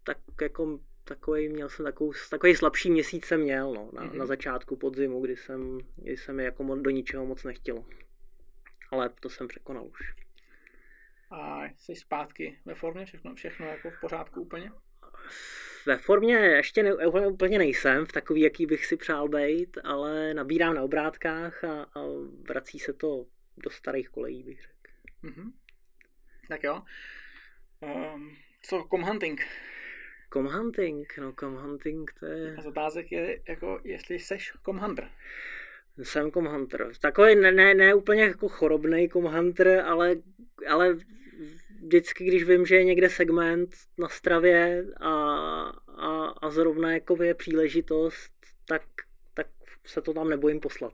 tak 0.03 0.17
jako 0.41 0.79
takový, 1.03 1.49
měl 1.49 1.69
jsem 1.69 1.85
takovou, 1.85 2.13
takový 2.29 2.55
slabší 2.55 2.91
měsíc 2.91 3.25
jsem 3.25 3.41
měl, 3.41 3.73
no, 3.73 3.89
na, 3.93 4.03
mm-hmm. 4.03 4.17
na 4.17 4.25
začátku 4.25 4.75
podzimu, 4.75 5.21
kdy 5.21 5.35
jsem, 5.35 5.77
kdy 5.95 6.17
jsem 6.17 6.39
jako 6.39 6.75
do 6.75 6.89
ničeho 6.89 7.25
moc 7.25 7.43
nechtěl. 7.43 7.85
Ale 8.91 9.09
to 9.09 9.29
jsem 9.29 9.47
překonal 9.47 9.87
už 9.87 10.24
a 11.31 11.63
jsi 11.77 11.95
zpátky 11.95 12.59
ve 12.65 12.75
formě, 12.75 13.05
všechno, 13.05 13.35
všechno 13.35 13.65
jako 13.65 13.89
v 13.89 13.99
pořádku 14.01 14.41
úplně? 14.41 14.71
Ve 15.85 15.97
formě 15.97 16.35
ještě 16.35 16.83
ne, 16.83 16.93
úplně 17.27 17.57
nejsem, 17.57 18.05
v 18.05 18.11
takový, 18.11 18.41
jaký 18.41 18.65
bych 18.65 18.85
si 18.85 18.97
přál 18.97 19.29
být, 19.29 19.77
ale 19.83 20.33
nabírám 20.33 20.75
na 20.75 20.81
obrátkách 20.81 21.63
a, 21.63 21.83
a 21.83 21.99
vrací 22.49 22.79
se 22.79 22.93
to 22.93 23.25
do 23.57 23.69
starých 23.69 24.09
kolejí, 24.09 24.43
bych 24.43 24.61
řekl. 24.61 24.73
Mm-hmm. 25.23 25.51
Tak 26.49 26.63
jo. 26.63 26.81
Um, 27.81 28.35
co 28.61 28.87
comhunting? 28.89 29.41
Comhunting, 30.33 31.17
no 31.17 31.33
comhunting 31.39 32.13
to 32.19 32.25
je... 32.25 32.55
A 32.55 32.61
z 32.61 32.65
otázek 32.65 33.11
je, 33.11 33.41
jako, 33.47 33.81
jestli 33.83 34.19
seš 34.19 34.53
comhunter. 34.65 35.11
Jsem 36.03 36.31
comhunter. 36.31 36.91
Takový 37.01 37.35
ne, 37.35 37.51
ne, 37.51 37.73
ne 37.73 37.93
úplně 37.93 38.23
jako 38.23 38.49
chorobný 38.49 39.09
comhunter, 39.09 39.79
ale, 39.79 40.15
ale 40.65 40.97
vždycky, 41.83 42.25
když 42.25 42.43
vím, 42.43 42.65
že 42.65 42.75
je 42.75 42.83
někde 42.83 43.09
segment 43.09 43.75
na 43.97 44.09
stravě 44.09 44.85
a, 45.01 45.11
a, 45.87 46.25
a 46.41 46.49
zrovna 46.49 46.93
jako 46.93 47.23
je 47.23 47.33
příležitost, 47.33 48.31
tak, 48.67 48.81
tak 49.33 49.47
se 49.85 50.01
to 50.01 50.13
tam 50.13 50.29
nebojím 50.29 50.59
poslat. 50.59 50.93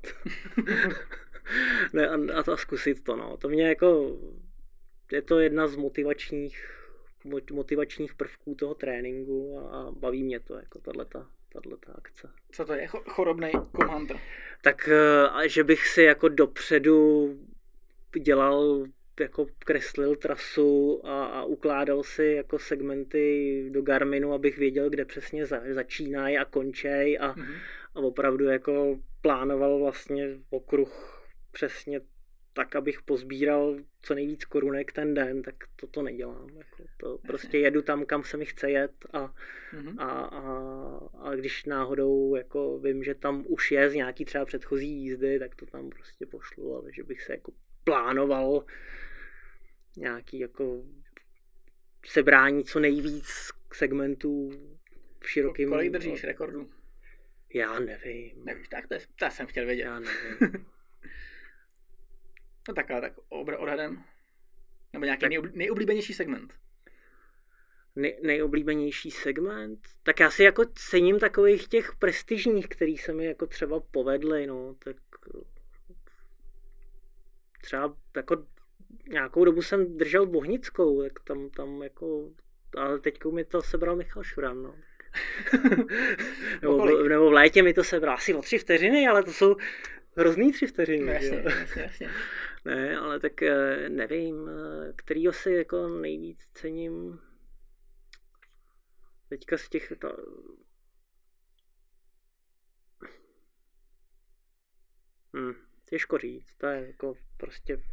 ne, 1.94 2.10
a, 2.10 2.40
a, 2.40 2.44
to 2.44 2.58
zkusit 2.58 3.04
to, 3.04 3.16
no. 3.16 3.38
To 3.38 3.50
mě 3.50 3.68
jako, 3.68 4.18
je 5.12 5.22
to 5.22 5.40
jedna 5.40 5.68
z 5.68 5.76
motivačních, 5.76 6.78
motivačních 7.52 8.16
prvků 8.16 8.56
toho 8.56 8.76
tréninku 8.76 9.60
a, 9.60 9.62
a 9.62 9.92
baví 9.92 10.24
mě 10.24 10.40
to, 10.40 10.56
jako 10.56 10.80
tato, 10.80 11.26
tato 11.54 11.98
akce. 11.98 12.30
Co 12.52 12.66
to 12.66 12.74
je 12.74 12.88
chorobný 12.88 13.52
commander? 13.76 14.18
Tak, 14.62 14.90
eh, 15.44 15.50
že 15.50 15.64
bych 15.64 15.88
si 15.88 16.02
jako 16.02 16.30
dopředu 16.30 17.30
dělal 18.20 18.86
jako 19.22 19.48
kreslil 19.60 20.16
trasu 20.16 21.02
a, 21.04 21.26
a 21.26 21.44
ukládal 21.44 22.04
si 22.04 22.24
jako 22.26 22.60
segmenty 22.60 23.66
do 23.70 23.82
Garminu, 23.82 24.34
abych 24.34 24.58
věděl, 24.58 24.90
kde 24.90 25.06
přesně 25.06 25.46
za, 25.46 25.62
začínají 25.70 26.38
a 26.38 26.46
končej 26.46 27.18
a, 27.22 27.34
mm-hmm. 27.34 27.56
a 27.96 28.00
opravdu 28.00 28.46
jako 28.46 29.00
plánoval 29.22 29.80
vlastně 29.80 30.30
okruh 30.50 31.24
přesně 31.52 32.02
tak, 32.54 32.76
abych 32.76 33.02
pozbíral 33.02 33.78
co 34.02 34.16
nejvíc 34.16 34.46
korunek 34.46 34.92
ten 34.92 35.14
den, 35.14 35.42
tak 35.42 35.56
to 35.76 35.88
to 35.88 36.02
nedělám. 36.02 36.50
Jako 36.58 36.84
to 36.98 37.18
prostě 37.28 37.58
jedu 37.58 37.82
tam, 37.82 38.06
kam 38.06 38.24
se 38.24 38.38
mi 38.38 38.46
chce 38.46 38.72
jet 38.72 38.92
a, 39.14 39.34
mm-hmm. 39.74 39.96
a, 39.98 40.10
a, 40.10 40.44
a, 41.30 41.36
když 41.36 41.66
náhodou 41.66 42.36
jako 42.36 42.80
vím, 42.80 43.04
že 43.04 43.16
tam 43.16 43.46
už 43.48 43.72
je 43.72 43.90
z 43.90 43.94
nějaký 43.94 44.26
třeba 44.26 44.46
předchozí 44.46 44.90
jízdy, 44.90 45.40
tak 45.40 45.56
to 45.56 45.66
tam 45.66 45.90
prostě 45.90 46.26
pošlu, 46.26 46.76
ale 46.76 46.94
že 46.94 47.04
bych 47.04 47.22
se 47.22 47.34
jako 47.34 47.52
plánoval 47.84 48.66
nějaký 49.98 50.40
jako 50.40 50.84
sebrání 52.06 52.64
co 52.64 52.80
nejvíc 52.80 53.28
segmentů 53.74 54.52
v 55.20 55.30
širokým... 55.30 55.70
Kolik 55.70 55.92
držíš 55.92 56.24
rekordu? 56.24 56.70
Já 57.54 57.80
nevím. 57.80 58.46
Nevíš, 58.46 58.68
tak 58.68 58.88
to, 58.88 58.94
je, 58.94 59.00
to 59.16 59.26
jsem 59.30 59.48
chtěl 59.48 59.66
vědět. 59.66 59.84
Já 59.84 60.00
nevím. 60.00 60.40
no 62.68 62.74
tak 62.74 62.92
ale 62.92 63.02
tak 63.02 63.14
odhadem. 63.34 64.04
Nebo 64.94 65.06
nějaký 65.06 65.22
tak... 65.22 65.56
nejoblíbenější 65.56 66.14
segment. 66.14 66.54
Nej, 67.96 68.20
nejoblíbenější 68.24 69.12
segment? 69.12 69.80
Tak 70.04 70.20
já 70.20 70.32
si 70.32 70.44
jako 70.44 70.66
cením 70.66 71.20
takových 71.20 71.68
těch 71.68 71.96
prestižních, 71.96 72.68
který 72.68 72.98
se 72.98 73.14
mi 73.14 73.26
jako 73.26 73.48
třeba 73.48 73.80
povedly, 73.80 74.48
no, 74.48 74.76
tak 74.84 74.96
třeba 77.62 77.98
jako 78.16 78.48
nějakou 79.10 79.46
dobu 79.46 79.62
jsem 79.62 79.98
držel 79.98 80.26
Bohnickou, 80.26 81.02
tak 81.02 81.20
tam, 81.24 81.50
tam 81.50 81.84
jako, 81.84 82.30
ale 82.78 83.00
teď 83.00 83.26
mi 83.26 83.46
to 83.46 83.62
sebral 83.62 83.96
Michal 83.96 84.24
Šuran, 84.24 84.64
no. 84.64 84.76
nebo, 86.62 86.86
nebo 87.08 87.30
v 87.30 87.34
létě 87.34 87.64
mi 87.64 87.74
to 87.74 87.84
sebral 87.84 88.16
asi 88.16 88.34
o 88.34 88.42
tři 88.42 88.58
vteřiny, 88.58 89.08
ale 89.08 89.24
to 89.24 89.34
jsou 89.34 89.56
hrozný 90.16 90.52
tři 90.52 90.68
vteřiny. 90.68 91.06
No, 91.06 91.12
jasně, 91.12 91.44
jasně, 91.46 91.82
jasně. 91.82 92.10
Ne, 92.66 92.98
ale 92.98 93.20
tak 93.20 93.42
eh, 93.42 93.90
nevím, 93.90 94.50
eh, 94.50 94.94
kterýho 94.96 95.34
si 95.34 95.52
jako 95.52 95.88
nejvíc 95.88 96.40
cením. 96.54 97.20
Teďka 99.30 99.58
z 99.58 99.70
těch, 99.70 99.94
to, 100.00 100.18
Hmm, 105.34 105.54
těžko 105.86 106.18
říct, 106.18 106.56
to 106.58 106.68
je 106.68 106.88
jako 106.88 107.14
prostě 107.38 107.84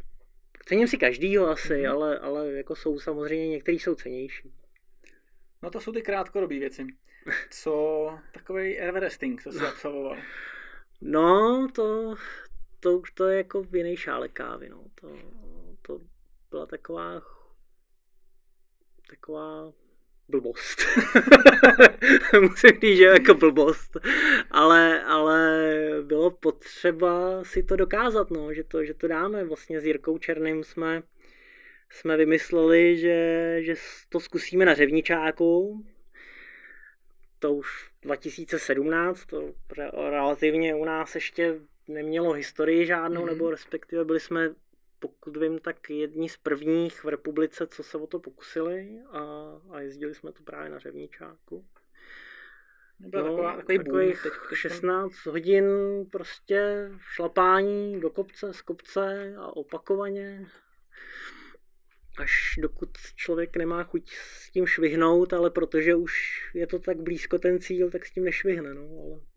Cením 0.69 0.87
si 0.87 0.97
každýho 0.97 1.49
asi, 1.49 1.73
mm-hmm. 1.73 1.91
ale, 1.91 2.19
ale 2.19 2.51
jako 2.51 2.75
jsou 2.75 2.99
samozřejmě, 2.99 3.47
některý 3.47 3.79
jsou 3.79 3.95
cenější. 3.95 4.53
No 5.61 5.69
to 5.69 5.79
jsou 5.79 5.91
ty 5.91 6.01
krátkodobé 6.01 6.59
věci. 6.59 6.87
Co 7.49 8.19
takový 8.33 8.77
Everesting, 8.77 9.43
co 9.43 9.51
jsi 9.51 9.59
absolvoval? 9.59 10.17
No, 11.01 11.67
to, 11.75 12.15
to 12.79 13.01
to 13.13 13.27
je 13.27 13.37
jako 13.37 13.63
v 13.63 13.75
jiný 13.75 13.97
šále 13.97 14.27
kávy, 14.27 14.69
no. 14.69 14.83
To, 14.95 15.17
to 15.81 15.99
byla 16.49 16.65
taková 16.65 17.21
taková 19.09 19.73
blbost. 20.29 20.81
Musím 22.41 22.71
říct, 22.81 22.97
že 22.97 23.03
jako 23.03 23.33
blbost. 23.33 23.97
Ale, 24.51 25.03
ale 25.03 25.69
bylo 26.01 26.31
potřeba 26.31 27.43
si 27.43 27.63
to 27.63 27.75
dokázat, 27.75 28.31
no, 28.31 28.53
že, 28.53 28.63
to, 28.63 28.85
že 28.85 28.93
to 28.93 29.07
dáme. 29.07 29.43
Vlastně 29.43 29.81
s 29.81 29.85
Jirkou 29.85 30.17
Černým 30.17 30.63
jsme, 30.63 31.03
jsme 31.89 32.17
vymysleli, 32.17 32.97
že, 32.97 33.57
že 33.61 33.75
to 34.09 34.19
zkusíme 34.19 34.65
na 34.65 34.73
řevničáku. 34.73 35.83
To 37.39 37.53
už 37.53 37.89
2017, 38.01 39.25
to 39.25 39.53
relativně 40.09 40.75
u 40.75 40.85
nás 40.85 41.15
ještě 41.15 41.59
nemělo 41.87 42.33
historii 42.33 42.85
žádnou, 42.85 43.21
mm. 43.21 43.27
nebo 43.27 43.51
respektive 43.51 44.05
byli 44.05 44.19
jsme 44.19 44.49
pokud 44.99 45.37
vím, 45.37 45.59
tak 45.59 45.89
jedni 45.89 46.29
z 46.29 46.37
prvních 46.37 47.03
v 47.03 47.07
republice, 47.07 47.67
co 47.67 47.83
se 47.83 47.97
o 47.97 48.07
to 48.07 48.19
pokusili 48.19 48.99
a, 49.11 49.21
a 49.71 49.79
jezdili 49.79 50.15
jsme 50.15 50.31
to 50.31 50.43
právě 50.43 50.69
na 50.69 50.79
Řevničáku. 50.79 51.65
Byla 52.99 53.23
no, 53.23 53.29
taková, 53.29 53.55
takový 53.55 53.77
takových 53.77 54.23
boom, 54.23 54.33
teď, 54.49 54.57
16 54.57 55.25
hodin 55.25 55.65
prostě 56.11 56.89
šlapání 56.99 57.99
do 57.99 58.09
kopce, 58.09 58.53
z 58.53 58.61
kopce 58.61 59.33
a 59.37 59.55
opakovaně. 59.55 60.47
Až 62.17 62.53
dokud 62.61 62.89
člověk 63.15 63.57
nemá 63.57 63.83
chuť 63.83 64.11
s 64.11 64.51
tím 64.51 64.67
švihnout, 64.67 65.33
ale 65.33 65.49
protože 65.49 65.95
už 65.95 66.41
je 66.53 66.67
to 66.67 66.79
tak 66.79 66.97
blízko 66.97 67.39
ten 67.39 67.59
cíl, 67.59 67.91
tak 67.91 68.05
s 68.05 68.11
tím 68.11 68.23
nešvihne. 68.23 68.73
No, 68.73 68.81
ale. 68.81 69.28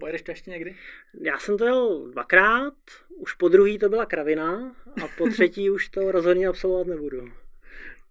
Pojedeš 0.00 0.22
to 0.22 0.30
ještě 0.30 0.50
někdy? 0.50 0.76
Já 1.20 1.38
jsem 1.38 1.58
to 1.58 1.64
jel 1.64 2.10
dvakrát, 2.10 2.74
už 3.16 3.32
po 3.32 3.48
druhý 3.48 3.78
to 3.78 3.88
byla 3.88 4.06
kravina 4.06 4.76
a 5.04 5.08
po 5.18 5.28
třetí 5.30 5.70
už 5.70 5.88
to 5.88 6.12
rozhodně 6.12 6.48
absolvovat 6.48 6.86
nebudu. 6.86 7.32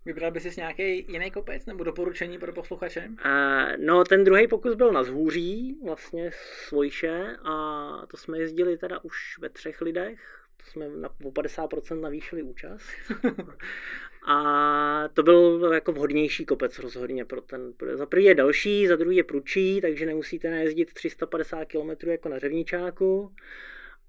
Vybral 0.05 0.31
bys 0.31 0.43
si 0.43 0.59
nějaký 0.61 1.05
jiný 1.11 1.31
kopec 1.31 1.65
nebo 1.65 1.83
doporučení 1.83 2.39
pro 2.39 2.53
posluchače? 2.53 3.09
Uh, 3.09 3.85
no, 3.85 4.03
ten 4.03 4.23
druhý 4.23 4.47
pokus 4.47 4.75
byl 4.75 4.91
na 4.91 5.03
Zhůří, 5.03 5.77
vlastně 5.85 6.31
Svojše 6.67 7.35
a 7.43 7.87
to 8.07 8.17
jsme 8.17 8.39
jezdili 8.39 8.77
teda 8.77 9.03
už 9.03 9.37
ve 9.39 9.49
třech 9.49 9.81
lidech, 9.81 10.19
to 10.57 10.71
jsme 10.71 10.89
na, 10.89 11.09
o 11.09 11.31
50% 11.31 12.01
navýšili 12.01 12.43
účast. 12.43 12.89
A 14.31 15.09
to 15.13 15.23
byl 15.23 15.71
jako 15.73 15.91
vhodnější 15.91 16.45
kopec 16.45 16.79
rozhodně 16.79 17.25
pro 17.25 17.41
ten. 17.41 17.73
Za 17.93 18.05
prvý 18.05 18.23
je 18.23 18.35
delší, 18.35 18.87
za 18.87 18.95
druhý 18.95 19.17
je 19.17 19.23
prudší, 19.23 19.81
takže 19.81 20.05
nemusíte 20.05 20.49
najezdit 20.49 20.93
350 20.93 21.65
km 21.65 22.09
jako 22.09 22.29
na 22.29 22.39
Řevničáku. 22.39 23.33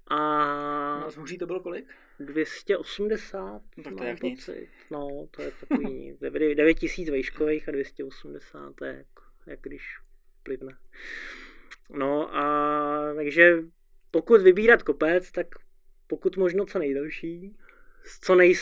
A 0.07 0.17
na 0.99 1.09
zhůří 1.09 1.37
to 1.37 1.45
bylo 1.45 1.59
kolik? 1.59 1.85
280. 2.19 3.61
No, 3.77 3.83
tak 3.83 3.95
to 3.95 4.03
je 4.03 4.15
pocit. 4.21 4.67
No, 4.91 5.27
to 5.31 5.41
je 5.41 5.51
takový 5.67 6.17
9000 6.55 7.11
vejškových 7.11 7.69
a 7.69 7.71
280, 7.71 8.75
to 8.75 8.85
je 8.85 8.93
jako, 8.93 9.23
jak 9.45 9.59
když 9.61 9.83
plivne. 10.43 10.77
No 11.89 12.35
a 12.35 13.13
takže 13.15 13.57
pokud 14.11 14.41
vybírat 14.41 14.83
kopec, 14.83 15.31
tak 15.31 15.47
pokud 16.07 16.37
možno 16.37 16.65
co 16.65 16.79
nejdelší, 16.79 17.57
co 18.21 18.35
nej, 18.35 18.55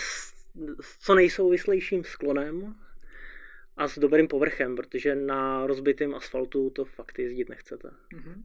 s 0.82 0.98
co 0.98 1.16
nejsouvislejším 1.16 2.04
sklonem 2.04 2.76
a 3.78 3.88
s 3.88 4.00
dobrým 4.00 4.28
povrchem, 4.28 4.76
protože 4.76 5.16
na 5.16 5.68
rozbitém 5.68 6.16
asfaltu 6.16 6.70
to 6.70 6.86
fakt 6.86 7.20
jezdit 7.20 7.50
nechcete. 7.50 7.90
Mm-hmm. 7.90 8.44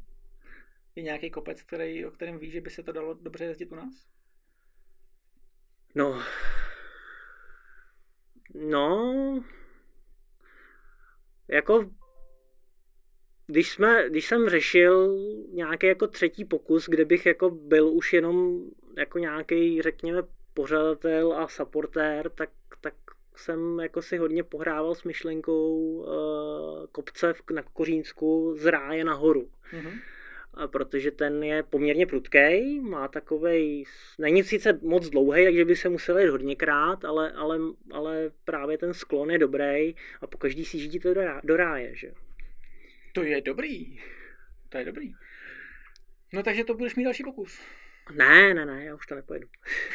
Je 0.95 1.03
nějaký 1.03 1.31
kopec, 1.31 1.63
který, 1.63 2.07
o 2.07 2.11
kterém 2.11 2.39
víš, 2.39 2.53
že 2.53 2.61
by 2.61 2.71
se 2.71 2.83
to 2.83 2.93
dalo 2.93 3.15
dobře 3.15 3.45
jezdit 3.45 3.73
u 3.73 3.75
nás? 3.75 4.07
No, 5.95 6.23
no, 8.55 9.45
jako 11.49 11.91
když, 13.47 13.71
jsme, 13.71 14.11
když 14.11 14.27
jsem 14.27 14.49
řešil 14.49 15.17
nějaký 15.53 15.87
jako 15.87 16.07
třetí 16.07 16.45
pokus, 16.45 16.89
kde 16.89 17.05
bych 17.05 17.27
jako 17.27 17.51
byl 17.51 17.89
už 17.89 18.13
jenom 18.13 18.65
jako 18.97 19.19
nějaký, 19.19 19.83
řekněme, 19.83 20.23
pořadatel 20.55 21.33
a 21.33 21.49
supportér, 21.49 22.31
tak, 22.31 22.51
tak 22.81 22.95
jsem 23.37 23.81
jako 23.81 24.03
si 24.03 24.17
hodně 24.17 24.43
pohrával 24.43 24.95
s 24.95 25.05
myšlenkou 25.05 25.77
uh, 25.79 26.87
kopce 26.93 27.33
v, 27.33 27.51
na 27.51 27.63
Kořínsku 27.63 28.55
z 28.59 28.67
ráje 28.67 29.05
nahoru. 29.05 29.51
Mm-hmm. 29.73 30.01
A 30.55 30.69
protože 30.69 31.11
ten 31.11 31.45
je 31.45 31.63
poměrně 31.63 32.07
prudký, 32.07 32.81
má 32.81 33.09
takovej, 33.09 33.85
není 34.19 34.45
sice 34.45 34.79
moc 34.83 35.09
dlouhý, 35.09 35.45
takže 35.45 35.65
by 35.65 35.77
se 35.77 35.89
musel 35.89 36.19
jít 36.19 36.29
hodněkrát, 36.29 37.05
ale, 37.05 37.33
ale, 37.33 37.59
ale 37.91 38.31
právě 38.45 38.79
ten 38.79 38.95
sklon 38.95 39.31
je 39.31 39.39
dobrý 39.39 39.95
a 40.21 40.27
po 40.27 40.39
každý 40.39 40.65
si 40.65 40.99
to 40.99 41.15
do, 41.15 41.21
do 41.45 41.57
ráje, 41.57 41.95
že? 41.95 42.13
To 43.13 43.23
je 43.23 43.41
dobrý. 43.41 44.01
To 44.69 44.79
je 44.79 44.85
dobrý. 44.85 45.15
No 46.33 46.43
takže 46.43 46.65
to 46.65 46.75
budeš 46.75 46.95
mít 46.95 47.05
další 47.05 47.25
pokus. 47.25 47.61
Ne, 48.13 48.55
ne, 48.55 48.67
ne, 48.67 48.85
já 48.85 48.95
už 48.95 49.07
to 49.07 49.15
nepojedu. 49.15 49.49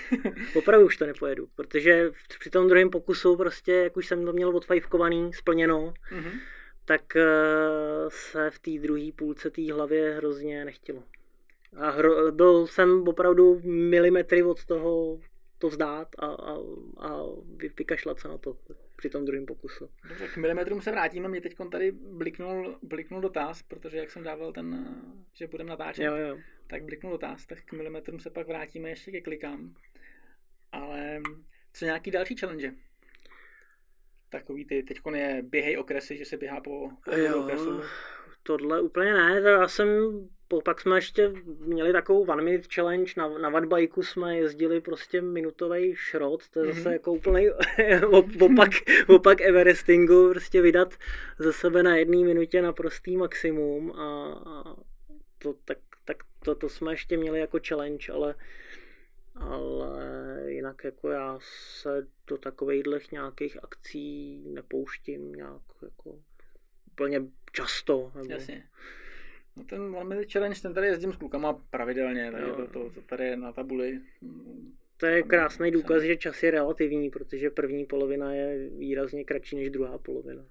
Opravdu 0.55 0.85
už 0.85 0.97
to 0.97 1.05
nepojedu, 1.05 1.47
protože 1.55 2.11
při 2.39 2.49
tom 2.49 2.67
druhém 2.67 2.89
pokusu 2.89 3.35
prostě, 3.35 3.73
jak 3.73 3.97
už 3.97 4.07
jsem 4.07 4.25
to 4.25 4.33
měl 4.33 4.57
odfajfkovaný, 4.57 5.33
splněno, 5.33 5.93
mm-hmm. 6.11 6.39
tak 6.85 7.01
uh, 7.15 8.09
se 8.09 8.49
v 8.49 8.59
té 8.59 8.71
druhé 8.71 9.11
půlce 9.15 9.49
té 9.49 9.73
hlavě 9.73 10.13
hrozně 10.13 10.65
nechtělo. 10.65 11.03
A 11.77 11.89
hro, 11.89 12.31
byl 12.31 12.67
jsem 12.67 13.07
opravdu 13.07 13.61
milimetry 13.63 14.43
od 14.43 14.65
toho 14.65 15.19
to 15.59 15.67
vzdát 15.67 16.07
a, 16.19 16.25
a, 16.25 16.57
a 16.97 17.23
vykašlat 17.77 18.19
se 18.19 18.27
na 18.27 18.37
to 18.37 18.57
při 18.95 19.09
tom 19.09 19.25
druhém 19.25 19.45
pokusu. 19.45 19.89
Dobře, 20.09 20.27
k 20.27 20.37
milimetrům 20.37 20.81
se 20.81 20.91
vrátíme. 20.91 21.27
Mě 21.27 21.41
teď 21.41 21.55
tady 21.71 21.91
bliknul, 21.91 22.79
bliknul 22.83 23.21
dotaz, 23.21 23.63
protože 23.63 23.97
jak 23.97 24.11
jsem 24.11 24.23
dával 24.23 24.53
ten, 24.53 24.95
že 25.33 25.47
budeme 25.47 25.69
natáčet, 25.69 26.05
jo, 26.05 26.15
jo. 26.15 26.37
tak 26.67 26.83
bliknul 26.83 27.11
dotaz, 27.11 27.45
tak 27.45 27.61
k 27.65 27.73
milimetrům 27.73 28.19
se 28.19 28.29
pak 28.29 28.47
vrátíme 28.47 28.89
ještě 28.89 29.11
ke 29.11 29.21
klikám. 29.21 29.73
Ale 30.71 31.21
co 31.73 31.85
nějaký 31.85 32.11
další 32.11 32.35
challenge? 32.35 32.73
Takový 34.29 34.65
ty, 34.65 34.83
teď 34.83 34.97
je 35.13 35.41
běhej 35.41 35.77
okresy, 35.77 36.17
že 36.17 36.25
se 36.25 36.37
běhá 36.37 36.61
po, 36.61 36.89
po 37.05 37.39
okresu. 37.43 37.81
Tohle 38.49 38.81
úplně 38.81 39.13
ne, 39.13 39.41
to 39.41 39.47
já 39.47 39.67
jsem 39.67 39.89
pak 40.63 40.81
jsme 40.81 40.97
ještě 40.97 41.33
měli 41.59 41.93
takovou 41.93 42.25
one 42.25 42.43
minute 42.43 42.67
challenge, 42.75 43.13
na, 43.17 43.27
na 43.27 43.49
vadbajku 43.49 44.03
jsme 44.03 44.37
jezdili 44.37 44.81
prostě 44.81 45.21
minutový 45.21 45.95
šrot, 45.95 46.49
to 46.49 46.59
je 46.59 46.65
zase 46.65 46.79
mm-hmm. 46.79 46.91
jako 46.91 47.13
úplný 47.13 47.49
opak, 48.41 48.69
opak 49.07 49.41
Everestingu, 49.41 50.29
prostě 50.29 50.61
vydat 50.61 50.93
ze 51.39 51.53
sebe 51.53 51.83
na 51.83 51.97
jedné 51.97 52.17
minutě 52.17 52.61
na 52.61 52.73
prostý 52.73 53.17
maximum 53.17 53.91
a, 53.91 54.33
a 54.45 54.75
to, 55.37 55.53
tak, 55.65 55.77
tak 56.05 56.17
to, 56.43 56.55
to 56.55 56.69
jsme 56.69 56.93
ještě 56.93 57.17
měli 57.17 57.39
jako 57.39 57.59
challenge, 57.67 58.13
ale 58.13 58.35
ale 59.35 59.91
jinak 60.47 60.83
jako 60.83 61.09
já 61.09 61.37
se 61.41 62.07
do 62.27 62.37
takových 62.37 63.11
nějakých 63.11 63.63
akcí 63.63 64.43
nepouštím 64.53 65.31
nějak 65.33 65.61
jako 65.81 66.19
úplně 66.99 67.21
často. 67.51 68.11
Nebo... 68.15 68.33
Jasně. 68.33 68.63
No 69.55 69.63
ten 69.63 69.81
One 69.81 70.09
Minute 70.09 70.31
Challenge, 70.31 70.61
ten 70.61 70.73
tady 70.73 70.87
jezdím 70.87 71.13
s 71.13 71.17
klukama 71.17 71.53
pravidelně, 71.69 72.31
takže 72.31 72.51
to, 72.51 72.67
to, 72.67 72.89
to 72.89 73.01
tady 73.01 73.25
je 73.25 73.37
na 73.37 73.51
tabuli. 73.51 73.99
To 74.97 75.05
je 75.05 75.23
krásný 75.23 75.71
důkaz, 75.71 76.03
že 76.03 76.15
čas 76.15 76.43
je 76.43 76.51
relativní, 76.51 77.09
protože 77.09 77.49
první 77.49 77.85
polovina 77.85 78.33
je 78.33 78.69
výrazně 78.69 79.23
kratší 79.23 79.55
než 79.55 79.69
druhá 79.69 79.97
polovina 79.97 80.45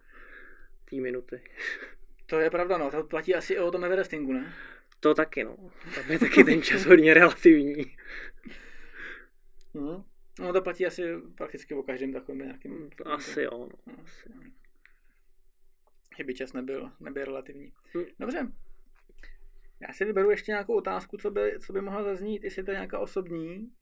té 0.91 0.97
minuty. 0.97 1.41
To 2.27 2.41
je 2.41 2.51
pravda, 2.51 2.79
no, 2.79 2.91
to 2.91 3.05
platí 3.05 3.35
asi 3.35 3.55
i 3.55 3.59
o 3.59 3.71
tom 3.71 3.85
Everestingu, 3.85 4.33
ne? 4.33 4.55
To 5.01 5.15
taky, 5.15 5.45
no. 5.45 5.57
Tam 5.95 6.11
je 6.11 6.19
taky 6.19 6.45
ten 6.45 6.63
čas 6.63 6.85
hodně 6.85 7.15
relativní. 7.15 7.97
Hmm. 9.75 10.03
No 10.41 10.53
to 10.53 10.63
platí 10.63 10.87
asi 10.87 11.03
prakticky 11.35 11.75
o 11.75 11.83
každém 11.83 12.13
takovém 12.13 12.39
nějakým... 12.39 12.91
Asi 13.05 13.43
jo, 13.43 13.69
no. 13.87 13.95
Asi. 14.03 14.29
Že 16.19 16.25
by 16.25 16.35
čas 16.35 16.53
nebyl, 16.53 16.93
nebyl 17.01 17.25
relativní. 17.25 17.73
Hm. 17.97 18.05
Dobře, 18.19 18.53
já 19.81 19.93
si 19.93 20.05
vyberu 20.05 20.31
ještě 20.31 20.53
nějakou 20.53 20.77
otázku, 20.77 21.17
co 21.17 21.31
by, 21.31 21.59
co 21.61 21.73
by 21.73 21.81
mohla 21.81 22.03
zaznít, 22.03 22.45
jestli 22.45 22.65
to 22.65 22.71
je 22.71 22.75
nějaká 22.75 22.99
osobní. 22.99 23.73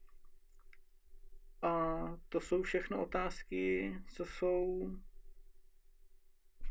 A 1.61 1.97
to 2.29 2.39
jsou 2.39 2.63
všechno 2.63 3.03
otázky, 3.03 3.95
co 4.07 4.25
jsou 4.25 4.91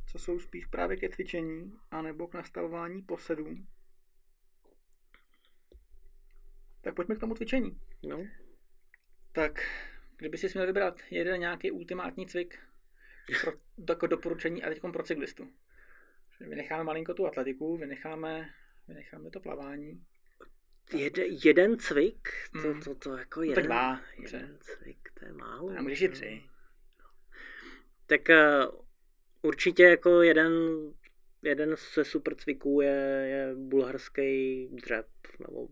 co 0.06 0.18
jsou 0.18 0.38
spíš 0.38 0.66
právě 0.66 0.96
ke 0.96 1.08
cvičení, 1.08 1.72
anebo 1.90 2.26
k 2.26 2.34
nastavování 2.34 3.02
posedů. 3.02 3.56
Tak 6.80 6.94
pojďme 6.94 7.16
k 7.16 7.20
tomu 7.20 7.34
cvičení. 7.34 7.80
No. 8.02 8.26
Tak, 9.32 9.60
kdyby 10.16 10.38
si 10.38 10.46
měl 10.54 10.66
vybrat 10.66 11.00
jeden 11.10 11.40
nějaký 11.40 11.70
ultimátní 11.70 12.26
cvik 12.26 12.58
pro, 13.40 13.52
jako 13.88 14.06
doporučení 14.06 14.62
a 14.62 14.68
teď 14.68 14.80
pro 14.92 15.02
cyklistu. 15.02 15.48
Vynecháme 16.40 16.84
malinko 16.84 17.14
tu 17.14 17.26
atletiku, 17.26 17.76
vynecháme 17.76 18.50
Vynecháme 18.88 19.30
to 19.30 19.40
plavání. 19.40 20.04
Jede, 20.92 21.24
jeden 21.44 21.78
cvik? 21.78 22.28
To, 22.62 22.68
mm. 22.68 22.80
to, 22.80 22.94
to 22.94 23.16
jako 23.16 23.42
jeden, 23.42 23.54
no, 23.54 23.54
tak 23.54 23.64
dva. 23.64 24.00
jeden 24.18 24.58
cvik, 24.60 25.10
to 25.18 25.24
je 25.24 25.32
málo. 25.32 25.72
A 25.78 25.82
můžeš 25.82 26.02
i 26.02 26.08
tři. 26.08 26.42
Tak 28.06 28.20
uh, 28.28 28.80
určitě 29.42 29.82
jako 29.82 30.22
jeden, 30.22 30.52
jeden 31.42 31.76
ze 31.94 32.04
super 32.04 32.34
cviků 32.34 32.80
je, 32.80 33.26
je 33.28 33.54
bulharský 33.54 34.68
dřep 34.72 35.08
nebo 35.38 35.68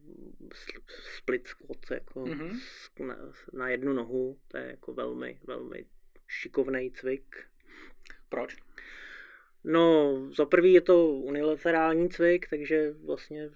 split 1.16 1.48
squat 1.48 1.90
jako 1.90 2.24
mm-hmm. 2.24 2.60
na, 3.06 3.16
na 3.52 3.68
jednu 3.68 3.92
nohu. 3.92 4.38
To 4.48 4.56
je 4.56 4.66
jako 4.66 4.94
velmi, 4.94 5.40
velmi 5.46 5.86
šikovný 6.26 6.90
cvik. 6.90 7.36
Proč? 8.28 8.56
No, 9.64 10.16
za 10.36 10.46
prvý 10.46 10.72
je 10.72 10.80
to 10.80 11.08
unilaterální 11.08 12.10
cvik, 12.10 12.50
takže 12.50 12.92
vlastně 12.92 13.50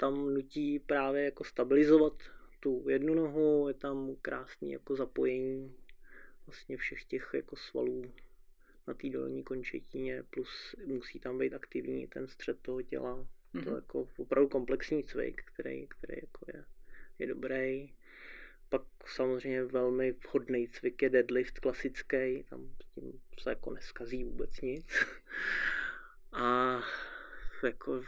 tam 0.00 0.34
nutí 0.34 0.78
právě 0.78 1.24
jako 1.24 1.44
stabilizovat 1.44 2.12
tu 2.60 2.88
jednu 2.88 3.14
nohu, 3.14 3.68
je 3.68 3.74
tam 3.74 4.16
krásný 4.22 4.72
jako 4.72 4.96
zapojení 4.96 5.76
vlastně 6.46 6.76
všech 6.76 7.04
těch 7.04 7.30
jako 7.34 7.56
svalů 7.56 8.12
na 8.86 8.94
té 8.94 9.10
dolní 9.10 9.42
končetině, 9.42 10.22
plus 10.30 10.76
musí 10.86 11.20
tam 11.20 11.38
být 11.38 11.54
aktivní 11.54 12.06
ten 12.06 12.28
střed 12.28 12.58
toho 12.62 12.82
těla. 12.82 13.16
Mm-hmm. 13.16 13.62
To 13.64 13.68
je 13.68 13.72
mhm. 13.72 13.74
jako 13.74 14.08
opravdu 14.16 14.48
komplexní 14.48 15.04
cvik, 15.04 15.42
který, 15.54 15.86
který 15.86 16.20
jako 16.22 16.44
je, 16.54 16.64
je 17.18 17.26
dobrý. 17.26 17.92
Pak 18.72 18.82
samozřejmě 19.06 19.64
velmi 19.64 20.12
vhodný 20.12 20.68
cvik 20.68 21.02
je 21.02 21.10
deadlift 21.10 21.58
klasický, 21.58 22.44
tam 22.50 22.68
s 22.82 22.94
tím 22.94 23.20
se 23.42 23.50
jako 23.50 23.70
neskazí 23.70 24.24
vůbec 24.24 24.60
nic. 24.60 25.04
A 26.32 26.80
jako... 27.64 28.04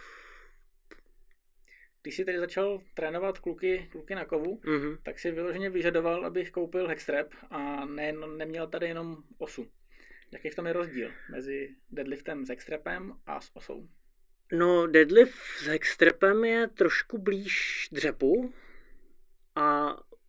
Když 2.02 2.16
jsi 2.16 2.24
tedy 2.24 2.38
začal 2.38 2.82
trénovat 2.94 3.38
kluky, 3.38 3.88
kluky 3.92 4.14
na 4.14 4.24
kovu, 4.24 4.60
mm-hmm. 4.64 4.98
tak 5.02 5.18
si 5.18 5.30
vyloženě 5.30 5.70
vyžadoval, 5.70 6.26
abych 6.26 6.50
koupil 6.50 6.88
hextrap 6.88 7.32
a 7.50 7.84
ne, 7.84 8.12
neměl 8.12 8.66
tady 8.66 8.86
jenom 8.86 9.16
osu. 9.38 9.70
Jaký 10.32 10.50
v 10.50 10.54
tom 10.54 10.66
je 10.66 10.72
rozdíl 10.72 11.10
mezi 11.30 11.74
deadliftem 11.90 12.46
s 12.46 12.48
hextrapem 12.48 13.12
a 13.26 13.40
s 13.40 13.56
osou? 13.56 13.88
No, 14.52 14.86
deadlift 14.86 15.34
s 15.58 15.66
hextrapem 15.66 16.44
je 16.44 16.68
trošku 16.68 17.18
blíž 17.18 17.88
dřepu 17.92 18.54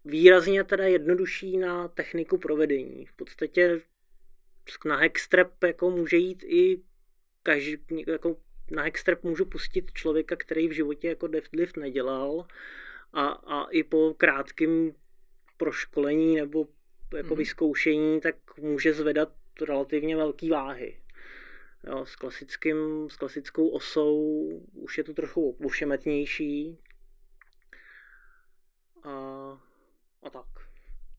výrazně 0.06 0.64
teda 0.64 0.84
jednodušší 0.84 1.58
na 1.58 1.88
techniku 1.88 2.38
provedení. 2.38 3.06
V 3.06 3.14
podstatě 3.14 3.82
na 4.86 4.96
hextrap 4.96 5.64
jako 5.64 5.90
může 5.92 6.18
jít 6.18 6.44
i 6.44 6.82
každý, 7.44 8.04
jako 8.08 8.38
na 8.72 8.84
hextrap 8.84 9.24
můžu 9.24 9.46
pustit 9.46 9.92
člověka, 9.92 10.36
který 10.36 10.68
v 10.68 10.72
životě 10.72 11.08
jako 11.08 11.28
deadlift 11.28 11.78
nedělal 11.78 12.48
a, 13.14 13.28
a 13.28 13.64
i 13.70 13.84
po 13.84 14.14
krátkém 14.18 14.92
proškolení 15.58 16.36
nebo 16.36 16.68
jako 17.14 17.34
mm. 17.34 17.38
vyzkoušení, 17.38 18.22
tak 18.22 18.36
může 18.58 18.94
zvedat 18.94 19.30
relativně 19.62 20.16
velké 20.16 20.50
váhy. 20.50 21.00
Jo, 21.88 22.06
s, 22.06 22.16
klasickým, 22.16 23.10
s 23.10 23.18
klasickou 23.18 23.68
osou 23.68 24.48
už 24.74 24.98
je 24.98 25.04
to 25.04 25.14
trochu 25.14 25.58
ošemetnější. 25.66 26.78
A 29.04 29.65
a 30.26 30.30
tak. 30.30 30.46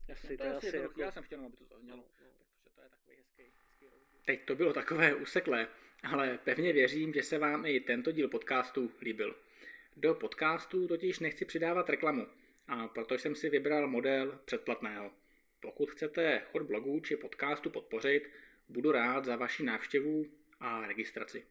Jasně, 0.07 0.29
to, 0.29 0.37
to 0.37 0.43
je 0.43 0.55
asi, 0.55 0.77
jako... 0.77 1.01
já 1.01 1.11
jsem 1.11 1.23
chtěl, 1.23 1.45
aby 1.45 1.57
to 1.57 1.65
zaznělo, 1.65 1.97
no, 1.97 2.03
no. 2.03 2.09
protože 2.09 2.29
to 2.75 2.81
je 2.81 2.89
takový 2.89 3.17
hezký, 3.17 3.43
hezký 3.43 3.85
rozdíl. 3.85 4.19
Teď 4.25 4.45
to 4.45 4.55
bylo 4.55 4.73
takové 4.73 5.15
useklé, 5.15 5.67
ale 6.03 6.39
pevně 6.43 6.73
věřím, 6.73 7.13
že 7.13 7.23
se 7.23 7.37
vám 7.37 7.65
i 7.65 7.79
tento 7.79 8.11
díl 8.11 8.27
podcastu 8.27 8.91
líbil. 9.01 9.35
Do 9.97 10.15
podcastu 10.15 10.87
totiž 10.87 11.19
nechci 11.19 11.45
přidávat 11.45 11.89
reklamu, 11.89 12.27
a 12.67 12.87
proto 12.87 13.15
jsem 13.15 13.35
si 13.35 13.49
vybral 13.49 13.87
model 13.87 14.39
předplatného. 14.45 15.11
Pokud 15.59 15.91
chcete 15.91 16.41
chod 16.51 16.61
blogu 16.61 16.99
či 16.99 17.15
podcastu 17.15 17.69
podpořit, 17.69 18.29
budu 18.69 18.91
rád 18.91 19.25
za 19.25 19.35
vaši 19.35 19.63
návštěvu 19.63 20.25
a 20.59 20.87
registraci. 20.87 21.45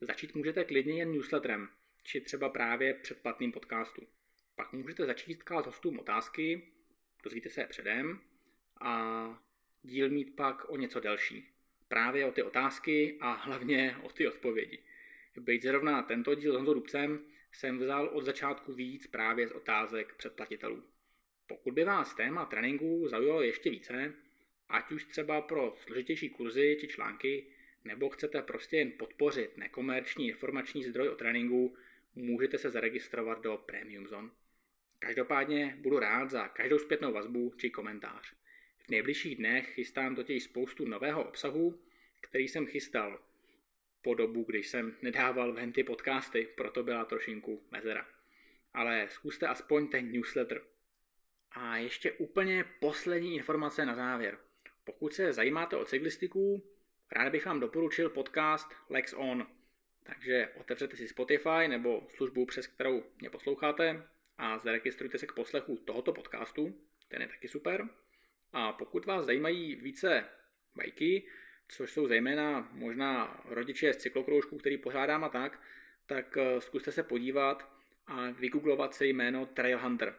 Začít 0.00 0.34
můžete 0.34 0.64
klidně 0.64 0.98
jen 0.98 1.12
newsletterem, 1.12 1.68
či 2.02 2.20
třeba 2.20 2.48
právě 2.48 2.94
předplatným 2.94 3.52
podcastu. 3.52 4.02
Pak 4.56 4.72
můžete 4.72 5.06
začít 5.06 5.42
klást 5.42 5.66
hostům 5.66 5.98
otázky, 5.98 6.62
dozvíte 7.22 7.50
se 7.50 7.60
je 7.60 7.66
předem 7.66 8.20
a 8.80 9.42
díl 9.82 10.10
mít 10.10 10.36
pak 10.36 10.70
o 10.70 10.76
něco 10.76 11.00
delší. 11.00 11.48
Právě 11.88 12.26
o 12.26 12.32
ty 12.32 12.42
otázky 12.42 13.18
a 13.20 13.32
hlavně 13.32 13.96
o 14.02 14.08
ty 14.08 14.28
odpovědi. 14.28 14.78
Být 15.40 15.62
zrovna 15.62 16.02
tento 16.02 16.34
díl 16.34 16.52
s 16.52 16.56
Honzou 16.56 16.74
Dubcem 16.74 17.24
jsem 17.52 17.78
vzal 17.78 18.08
od 18.08 18.24
začátku 18.24 18.72
víc 18.72 19.06
právě 19.06 19.48
z 19.48 19.52
otázek 19.52 20.14
předplatitelů. 20.14 20.82
Pokud 21.46 21.74
by 21.74 21.84
vás 21.84 22.14
téma 22.14 22.44
tréninku 22.44 23.08
zaujalo 23.08 23.42
ještě 23.42 23.70
více, 23.70 24.14
ať 24.68 24.92
už 24.92 25.04
třeba 25.04 25.40
pro 25.40 25.74
složitější 25.76 26.30
kurzy 26.30 26.76
či 26.80 26.88
články, 26.88 27.46
nebo 27.84 28.08
chcete 28.08 28.42
prostě 28.42 28.76
jen 28.76 28.92
podpořit 28.98 29.56
nekomerční 29.56 30.28
informační 30.28 30.84
zdroj 30.84 31.08
o 31.08 31.14
tréninku, 31.14 31.76
můžete 32.14 32.58
se 32.58 32.70
zaregistrovat 32.70 33.42
do 33.42 33.56
Premium 33.66 34.06
Zone. 34.06 34.30
Každopádně 35.06 35.78
budu 35.80 35.98
rád 35.98 36.30
za 36.30 36.48
každou 36.48 36.78
zpětnou 36.78 37.12
vazbu 37.12 37.54
či 37.56 37.70
komentář. 37.70 38.34
V 38.78 38.90
nejbližších 38.90 39.36
dnech 39.36 39.74
chystám 39.74 40.16
totiž 40.16 40.42
spoustu 40.42 40.84
nového 40.88 41.24
obsahu, 41.24 41.82
který 42.20 42.48
jsem 42.48 42.66
chystal 42.66 43.22
po 44.02 44.14
dobu, 44.14 44.44
když 44.44 44.68
jsem 44.68 44.96
nedával 45.02 45.52
ven 45.52 45.72
ty 45.72 45.84
podcasty, 45.84 46.48
proto 46.56 46.82
byla 46.82 47.04
trošinku 47.04 47.62
mezera. 47.70 48.06
Ale 48.74 49.06
zkuste 49.10 49.46
aspoň 49.46 49.88
ten 49.88 50.12
newsletter. 50.12 50.62
A 51.50 51.76
ještě 51.76 52.12
úplně 52.12 52.64
poslední 52.80 53.36
informace 53.36 53.86
na 53.86 53.94
závěr. 53.94 54.38
Pokud 54.84 55.14
se 55.14 55.32
zajímáte 55.32 55.76
o 55.76 55.84
cyklistiku, 55.84 56.64
rád 57.12 57.32
bych 57.32 57.46
vám 57.46 57.60
doporučil 57.60 58.10
podcast 58.10 58.74
Lex 58.88 59.14
On. 59.16 59.46
Takže 60.02 60.48
otevřete 60.60 60.96
si 60.96 61.08
Spotify 61.08 61.68
nebo 61.68 62.06
službu, 62.08 62.46
přes 62.46 62.66
kterou 62.66 63.04
mě 63.20 63.30
posloucháte 63.30 64.08
a 64.42 64.58
zaregistrujte 64.58 65.18
se 65.18 65.26
k 65.26 65.32
poslechu 65.32 65.76
tohoto 65.76 66.12
podcastu, 66.12 66.74
ten 67.08 67.22
je 67.22 67.28
taky 67.28 67.48
super. 67.48 67.88
A 68.52 68.72
pokud 68.72 69.06
vás 69.06 69.26
zajímají 69.26 69.74
více 69.74 70.24
bajky, 70.76 71.26
což 71.68 71.92
jsou 71.92 72.06
zejména 72.06 72.68
možná 72.72 73.42
rodiče 73.44 73.92
z 73.92 73.96
cyklokroužků, 73.96 74.58
který 74.58 74.78
pořádám 74.78 75.24
a 75.24 75.28
tak, 75.28 75.60
tak 76.06 76.36
eh, 76.36 76.60
zkuste 76.60 76.92
se 76.92 77.02
podívat 77.02 77.72
a 78.06 78.30
vygooglovat 78.30 78.94
si 78.94 79.06
jméno 79.06 79.46
Trail 79.46 79.78
Hunter. 79.78 80.14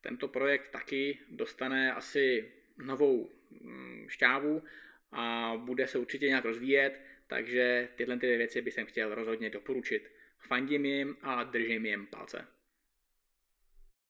Tento 0.00 0.28
projekt 0.28 0.70
taky 0.70 1.18
dostane 1.30 1.92
asi 1.92 2.52
novou 2.78 3.30
mm, 3.50 4.06
šťávu 4.08 4.62
a 5.12 5.52
bude 5.56 5.86
se 5.86 5.98
určitě 5.98 6.26
nějak 6.26 6.44
rozvíjet, 6.44 7.00
takže 7.26 7.88
tyhle 7.96 8.18
ty 8.18 8.36
věci 8.36 8.62
bych 8.62 8.74
chtěl 8.84 9.14
rozhodně 9.14 9.50
doporučit. 9.50 10.10
Fandím 10.38 10.84
jim 10.84 11.16
a 11.22 11.44
držím 11.44 11.86
jim 11.86 12.06
palce. 12.06 12.57